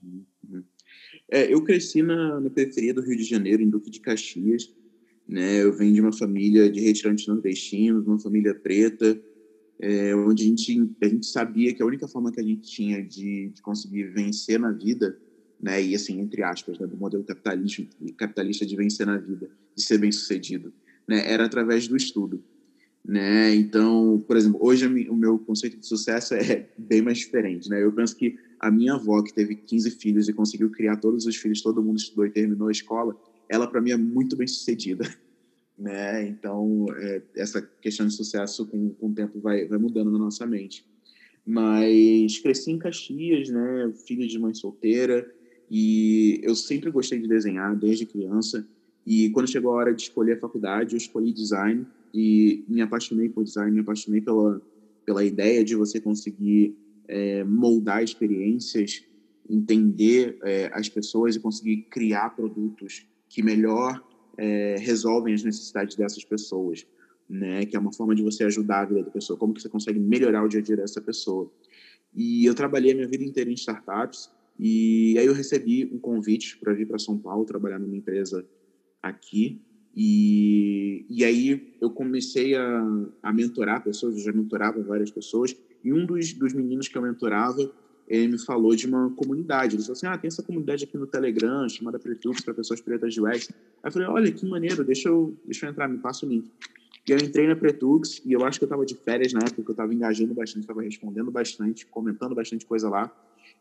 Uhum. 0.02 0.64
É, 1.30 1.54
eu 1.54 1.62
cresci 1.64 2.02
na, 2.02 2.40
na 2.40 2.50
periferia 2.50 2.94
do 2.94 3.02
Rio 3.02 3.18
de 3.18 3.26
Janeiro, 3.26 3.62
em 3.62 3.70
Duque 3.70 3.90
de 3.90 4.00
Caxias, 4.00 4.74
né? 5.28 5.62
Eu 5.62 5.74
venho 5.74 5.94
de 5.94 6.02
uma 6.02 6.14
família 6.14 6.70
de 6.70 6.80
retirantes 6.80 7.28
nordestinos, 7.28 8.08
uma 8.08 8.20
família 8.20 8.56
preta, 8.56 9.20
é, 9.80 10.16
onde 10.16 10.44
a 10.44 10.46
gente, 10.48 10.92
a 11.02 11.08
gente 11.08 11.26
sabia 11.26 11.74
que 11.74 11.84
a 11.84 11.86
única 11.86 12.08
forma 12.08 12.32
que 12.32 12.40
a 12.40 12.44
gente 12.44 12.62
tinha 12.62 13.04
de, 13.04 13.50
de 13.50 13.62
conseguir 13.62 14.06
vencer 14.06 14.60
na 14.60 14.72
vida, 14.72 15.18
né, 15.62 15.84
e 15.84 15.96
assim, 15.96 16.20
entre 16.20 16.44
aspas, 16.44 16.80
né, 16.80 16.88
do 16.88 16.98
modelo 16.98 17.24
capitalista, 17.24 17.84
capitalista 18.16 18.66
de 18.66 18.76
vencer 18.76 19.06
na 19.06 19.18
vida, 19.18 19.50
de 19.76 19.84
ser 19.84 19.98
bem 19.98 20.12
sucedido, 20.12 20.74
né, 21.08 21.32
era 21.32 21.46
através 21.46 21.88
do 21.88 21.96
estudo. 21.96 22.44
Né? 23.06 23.56
Então, 23.56 24.22
por 24.28 24.36
exemplo, 24.36 24.60
hoje 24.62 24.86
o 24.86 25.16
meu 25.16 25.40
conceito 25.40 25.78
de 25.78 25.88
sucesso 25.88 26.34
é 26.34 26.68
bem 26.78 27.02
mais 27.02 27.20
diferente. 27.20 27.70
Né? 27.70 27.82
Eu 27.82 27.94
penso 27.94 28.16
que 28.16 28.38
a 28.60 28.70
minha 28.70 28.96
avó, 28.96 29.22
que 29.24 29.34
teve 29.34 29.56
15 29.56 29.92
filhos 29.92 30.28
e 30.28 30.34
conseguiu 30.34 30.70
criar 30.70 30.98
todos 30.98 31.26
os 31.26 31.36
filhos, 31.38 31.62
todo 31.62 31.82
mundo 31.82 31.98
estudou 31.98 32.26
e 32.26 32.30
terminou 32.30 32.68
a 32.68 32.72
escola, 32.72 33.16
ela 33.50 33.68
para 33.68 33.82
mim 33.82 33.92
é 33.92 33.98
muito 33.98 34.36
bem 34.36 34.48
sucedida, 34.48 35.04
né? 35.78 36.28
Então 36.28 36.86
é, 36.98 37.22
essa 37.36 37.62
questão 37.62 38.08
de 38.08 38.14
sucesso 38.14 38.66
com, 38.68 38.90
com 38.92 39.10
o 39.10 39.14
tempo 39.14 39.40
vai, 39.40 39.66
vai 39.66 39.78
mudando 39.78 40.12
na 40.12 40.20
nossa 40.20 40.46
mente. 40.46 40.86
Mas 41.46 42.40
cresci 42.40 42.72
em 42.72 42.80
Caxias, 42.80 43.50
né? 43.50 43.94
Filho 44.06 44.28
de 44.28 44.38
mãe 44.38 44.54
solteira 44.54 45.30
e 45.70 46.40
eu 46.44 46.56
sempre 46.56 46.90
gostei 46.92 47.20
de 47.20 47.28
desenhar 47.28 47.76
desde 47.76 48.06
criança. 48.06 48.68
E 49.06 49.30
quando 49.30 49.50
chegou 49.50 49.72
a 49.72 49.76
hora 49.76 49.94
de 49.94 50.02
escolher 50.02 50.34
a 50.34 50.40
faculdade, 50.40 50.94
eu 50.94 50.98
escolhi 50.98 51.32
design 51.32 51.86
e 52.14 52.66
me 52.68 52.82
apaixonei 52.82 53.30
por 53.30 53.44
design, 53.44 53.72
me 53.72 53.80
apaixonei 53.80 54.20
pela 54.22 54.62
pela 55.08 55.24
ideia 55.24 55.64
de 55.64 55.74
você 55.74 56.02
conseguir 56.02 56.76
é, 57.08 57.42
moldar 57.46 58.04
experiências, 58.04 59.06
entender 59.50 60.38
é, 60.44 60.70
as 60.74 60.90
pessoas 60.90 61.34
e 61.34 61.40
conseguir 61.40 61.84
criar 61.90 62.32
produtos 62.32 63.08
que 63.30 63.44
melhor 63.44 64.04
é, 64.38 64.76
resolvem 64.80 65.34
as 65.34 65.44
necessidades 65.44 65.96
dessas 65.96 66.24
pessoas, 66.24 66.86
né? 67.30 67.66
Que 67.66 67.76
é 67.76 67.80
uma 67.80 67.94
forma 67.94 68.16
de 68.16 68.24
você 68.24 68.44
ajudar 68.44 68.82
a 68.82 68.86
vida 68.86 69.04
da 69.04 69.12
pessoa, 69.12 69.38
como 69.38 69.54
que 69.54 69.62
você 69.62 69.70
consegue 69.70 70.00
melhorar 70.00 70.44
o 70.44 70.48
dia 70.48 70.60
a 70.60 70.64
dia 70.64 70.78
dessa 70.78 71.02
pessoa. 71.02 71.52
E 72.14 72.46
eu 72.46 72.56
trabalhei 72.56 72.92
a 72.92 72.96
minha 72.96 73.08
vida 73.08 73.24
inteira 73.24 73.50
em 73.50 73.54
startups 73.54 74.30
e 74.60 75.16
aí 75.20 75.26
eu 75.26 75.34
recebi 75.34 75.86
um 75.94 76.00
convite 76.00 76.58
para 76.58 76.74
vir 76.74 76.88
para 76.88 76.98
São 76.98 77.18
Paulo 77.18 77.46
trabalhar 77.46 77.80
numa 77.80 77.96
empresa 77.96 78.46
aqui 79.02 79.62
e, 79.96 81.06
e 81.10 81.24
aí 81.24 81.76
eu 81.82 81.90
comecei 81.90 82.56
a, 82.56 83.10
a 83.22 83.34
mentorar 83.34 83.84
pessoas, 83.84 84.16
eu 84.16 84.22
já 84.22 84.32
mentorava 84.32 84.82
várias 84.82 85.12
pessoas 85.12 85.56
e 85.84 85.94
um 85.94 86.06
dos, 86.06 86.34
dos 86.34 86.54
meninos 86.54 86.88
que 86.88 86.98
eu 86.98 87.02
mentorava 87.02 87.72
ele 88.08 88.30
me 88.30 88.38
falou 88.40 88.74
de 88.76 88.88
uma 88.88 89.10
comunidade. 89.12 89.76
Ele 89.76 89.84
falou 89.84 89.94
assim: 89.94 90.08
ah, 90.08 90.18
tem 90.18 90.30
essa 90.30 90.42
comunidade 90.42 90.86
aqui 90.86 90.98
no 90.98 91.06
Telegram, 91.06 91.68
chamada 91.68 92.00
Pretux, 92.00 92.42
para 92.42 92.54
pessoas 92.54 92.80
pretas 92.80 93.14
de 93.14 93.22
UX. 93.22 93.50
Aí 93.52 93.90
eu 93.90 93.92
falei: 93.92 94.08
olha, 94.08 94.32
que 94.32 94.46
maneiro, 94.46 94.84
deixa 94.84 95.10
eu, 95.10 95.38
deixa 95.46 95.66
eu 95.66 95.72
entrar, 95.72 95.88
me 95.88 95.98
passa 95.98 96.26
o 96.26 96.30
link. 96.30 96.50
E 97.08 97.12
eu 97.12 97.18
entrei 97.18 97.48
na 97.48 97.56
Pretux 97.56 98.22
e 98.26 98.34
eu 98.34 98.44
acho 98.46 98.60
que 98.60 98.66
eu 98.66 98.68
estava 98.68 98.86
de 98.86 98.96
férias 98.96 99.32
na 99.32 99.40
época, 99.40 99.64
eu 99.66 99.72
estava 99.72 99.94
engajando 99.94 100.34
bastante, 100.34 100.64
estava 100.64 100.82
respondendo 100.82 101.32
bastante, 101.32 101.86
comentando 101.86 102.36
bastante 102.36 102.66
coisa 102.66 102.90
lá. 102.90 103.10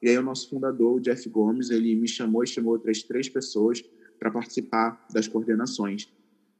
E 0.02 0.09
aí 0.09 0.18
o 0.18 0.22
nosso 0.22 0.50
fundador, 0.50 0.96
o 0.96 1.00
Jeff 1.00 1.28
Gomes, 1.28 1.70
ele 1.70 1.94
me 1.94 2.09
chamou 2.09 2.42
e 2.42 2.46
chamou 2.46 2.72
outras 2.72 3.02
três 3.04 3.28
pessoas 3.28 3.85
para 4.18 4.30
participar 4.30 5.06
das 5.12 5.28
coordenações, 5.28 6.09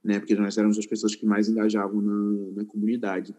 né? 0.03 0.21
Porque 0.21 0.35
nós 0.37 0.57
éramos 0.57 0.79
as 0.79 0.87
pessoas 0.87 1.15
que 1.15 1.27
mais 1.27 1.49
engajavam 1.49 2.01
na, 2.01 2.63
na 2.63 2.65
comunidade. 2.65 3.35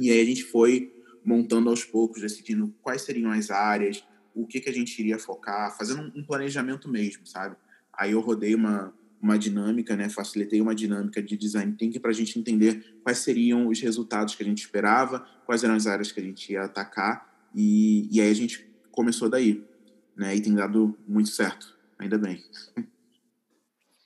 E 0.00 0.10
aí 0.10 0.20
a 0.20 0.24
gente 0.24 0.44
foi 0.44 0.92
montando 1.24 1.70
aos 1.70 1.84
poucos, 1.84 2.22
decidindo 2.22 2.74
quais 2.82 3.02
seriam 3.02 3.30
as 3.30 3.50
áreas, 3.50 4.04
o 4.34 4.46
que, 4.46 4.60
que 4.60 4.68
a 4.68 4.72
gente 4.72 4.98
iria 4.98 5.18
focar, 5.18 5.76
fazendo 5.76 6.12
um 6.16 6.24
planejamento 6.24 6.88
mesmo, 6.88 7.26
sabe? 7.26 7.56
Aí 7.92 8.12
eu 8.12 8.20
rodei 8.20 8.54
uma, 8.54 8.92
uma 9.20 9.38
dinâmica, 9.38 9.94
né? 9.94 10.08
Facilitei 10.08 10.60
uma 10.60 10.74
dinâmica 10.74 11.22
de 11.22 11.36
design 11.36 11.72
thinking 11.72 12.00
para 12.00 12.10
a 12.10 12.14
gente 12.14 12.38
entender 12.38 12.96
quais 13.02 13.18
seriam 13.18 13.68
os 13.68 13.80
resultados 13.80 14.34
que 14.34 14.42
a 14.42 14.46
gente 14.46 14.62
esperava, 14.62 15.26
quais 15.44 15.62
eram 15.62 15.74
as 15.74 15.86
áreas 15.86 16.10
que 16.10 16.20
a 16.20 16.22
gente 16.22 16.52
ia 16.52 16.62
atacar 16.62 17.30
e, 17.54 18.08
e 18.10 18.20
aí 18.20 18.30
a 18.30 18.34
gente 18.34 18.66
começou 18.90 19.28
daí, 19.28 19.62
né? 20.16 20.34
E 20.34 20.40
tem 20.40 20.54
dado 20.54 20.96
muito 21.06 21.28
certo, 21.30 21.76
ainda 21.98 22.18
bem. 22.18 22.42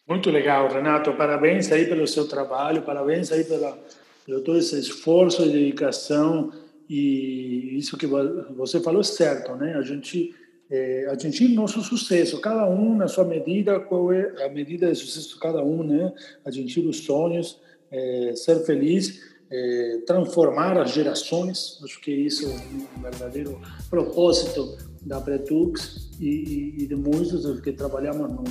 Muito 0.09 0.31
legal, 0.31 0.68
Renato. 0.68 1.12
Parabéns 1.14 1.70
aí 1.72 1.87
pelo 1.87 2.07
seu 2.07 2.29
trabalho, 2.29 2.83
parabéns 2.83 3.33
aí 3.33 3.44
pela, 3.44 3.76
pelo 4.24 4.40
todo 4.40 4.59
esse 4.59 4.79
esforço 4.79 5.44
e 5.44 5.50
dedicação 5.50 6.52
e 6.88 7.77
isso 7.79 7.96
que 7.96 8.07
você 8.07 8.81
falou 8.81 9.01
é 9.01 9.05
certo, 9.05 9.55
né? 9.57 9.75
A 9.75 9.83
gente 9.83 10.35
é, 10.70 11.07
atingir 11.11 11.49
nosso 11.49 11.81
sucesso, 11.83 12.40
cada 12.40 12.68
um 12.68 12.96
na 12.96 13.09
sua 13.09 13.25
medida, 13.25 13.81
qual 13.81 14.12
é 14.12 14.44
a 14.44 14.49
medida 14.49 14.90
de 14.90 14.99
sucesso 14.99 15.35
de 15.35 15.40
cada 15.40 15.62
um, 15.62 15.83
né? 15.83 16.12
Atingir 16.44 16.87
os 16.87 16.99
sonhos, 17.05 17.61
é, 17.90 18.33
ser 18.35 18.64
feliz, 18.64 19.20
é, 19.51 20.03
transformar 20.07 20.77
as 20.79 20.90
gerações, 20.90 21.79
acho 21.85 22.01
que 22.01 22.11
isso 22.11 22.46
é 22.46 22.99
um 22.99 23.03
verdadeiro 23.03 23.61
propósito 23.88 24.77
da 25.03 25.20
Pretux 25.20 26.11
e, 26.20 26.27
e, 26.27 26.83
e 26.83 26.87
de 26.87 26.96
muitos 26.96 27.42
dos 27.42 27.61
que 27.61 27.72
trabalhamos 27.72 28.29
no, 28.29 28.44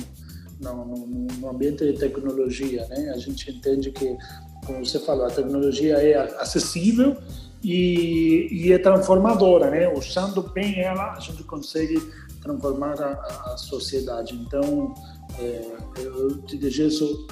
no, 0.60 0.96
no, 1.38 1.50
ambiente 1.50 1.84
de 1.84 1.98
tecnologia, 1.98 2.86
né? 2.86 3.10
A 3.10 3.18
gente 3.18 3.50
entende 3.50 3.90
que, 3.90 4.16
como 4.64 4.84
você 4.84 4.98
falou, 4.98 5.26
a 5.26 5.30
tecnologia 5.30 5.96
é 5.96 6.14
acessível, 6.40 7.16
e, 7.66 8.46
e 8.52 8.72
é 8.72 8.78
transformadora, 8.78 9.68
né? 9.68 9.92
Usando 9.92 10.40
bem 10.40 10.78
ela, 10.78 11.14
a 11.14 11.18
gente 11.18 11.42
consegue 11.42 12.00
transformar 12.40 12.94
a, 13.02 13.52
a 13.52 13.56
sociedade. 13.56 14.36
Então, 14.36 14.94
é, 15.36 15.72
eu 15.98 16.38
te 16.42 16.56
desejo, 16.56 17.26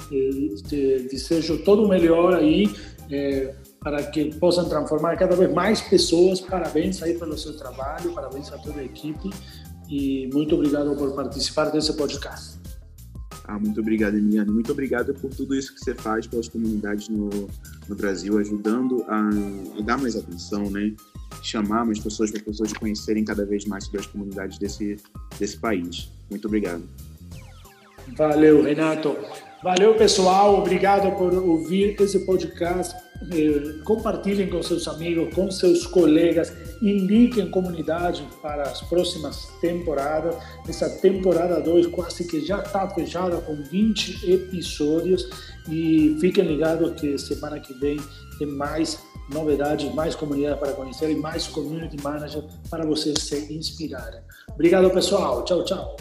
te 0.67 1.07
desejo 1.09 1.59
todo 1.59 1.85
o 1.85 1.87
melhor 1.87 2.33
aí 2.33 2.69
é, 3.09 3.55
para 3.79 4.03
que 4.03 4.35
possam 4.35 4.67
transformar 4.67 5.15
cada 5.15 5.37
vez 5.37 5.53
mais 5.53 5.79
pessoas. 5.79 6.41
Parabéns 6.41 7.01
aí 7.01 7.17
pelo 7.17 7.37
seu 7.37 7.55
trabalho, 7.55 8.11
parabéns 8.11 8.51
a 8.51 8.57
toda 8.57 8.81
a 8.81 8.83
equipe 8.83 9.29
e 9.87 10.29
muito 10.33 10.53
obrigado 10.55 10.93
por 10.97 11.15
participar 11.15 11.69
desse 11.69 11.93
podcast. 11.93 12.59
Ah, 13.47 13.57
muito 13.57 13.79
obrigado, 13.79 14.17
Emiliano. 14.17 14.51
Muito 14.51 14.71
obrigado 14.73 15.13
por 15.13 15.29
tudo 15.29 15.55
isso 15.55 15.73
que 15.73 15.79
você 15.79 15.95
faz 15.95 16.27
pelas 16.27 16.49
comunidades 16.49 17.07
no, 17.07 17.29
no 17.87 17.95
Brasil, 17.95 18.37
ajudando 18.37 19.03
a, 19.07 19.29
a 19.79 19.81
dar 19.81 19.97
mais 19.97 20.15
atenção, 20.15 20.69
né? 20.69 20.93
Chamar 21.41 21.85
mais 21.85 21.99
pessoas 21.99 22.31
para 22.31 22.41
pessoas 22.41 22.73
conhecerem 22.73 23.23
cada 23.23 23.45
vez 23.45 23.65
mais 23.65 23.85
sobre 23.85 23.99
as 23.99 24.05
comunidades 24.07 24.57
desse, 24.57 24.97
desse 25.39 25.57
país. 25.57 26.09
Muito 26.29 26.47
obrigado. 26.47 26.83
Valeu, 28.15 28.63
Renato. 28.63 29.15
Valeu, 29.63 29.95
pessoal. 29.95 30.59
Obrigado 30.59 31.15
por 31.17 31.33
ouvir 31.33 31.95
esse 31.99 32.19
podcast. 32.19 32.95
Eh, 33.31 33.79
compartilhem 33.83 34.49
com 34.49 34.61
seus 34.61 34.87
amigos, 34.87 35.33
com 35.33 35.49
seus 35.49 35.85
colegas. 35.85 36.53
Indiquem 36.81 37.49
comunidade 37.49 38.27
para 38.41 38.63
as 38.63 38.81
próximas 38.81 39.47
temporadas. 39.61 40.35
Essa 40.67 40.89
temporada 40.89 41.59
2 41.61 41.87
quase 41.87 42.27
que 42.27 42.45
já 42.45 42.59
está 42.59 42.87
fechada 42.89 43.37
com 43.37 43.55
20 43.55 44.31
episódios. 44.31 45.27
E 45.69 46.15
fiquem 46.19 46.45
ligados 46.45 46.99
que 46.99 47.17
semana 47.17 47.59
que 47.59 47.73
vem 47.73 47.99
tem 48.37 48.47
mais 48.47 48.99
novidades, 49.33 49.91
mais 49.93 50.13
comunidade 50.13 50.59
para 50.59 50.73
conhecer 50.73 51.09
e 51.09 51.15
mais 51.15 51.47
community 51.47 51.97
manager 52.03 52.43
para 52.69 52.85
vocês 52.85 53.17
se 53.19 53.53
inspirarem. 53.53 54.21
Obrigado, 54.53 54.89
pessoal. 54.91 55.43
Tchau, 55.43 55.63
tchau. 55.63 55.95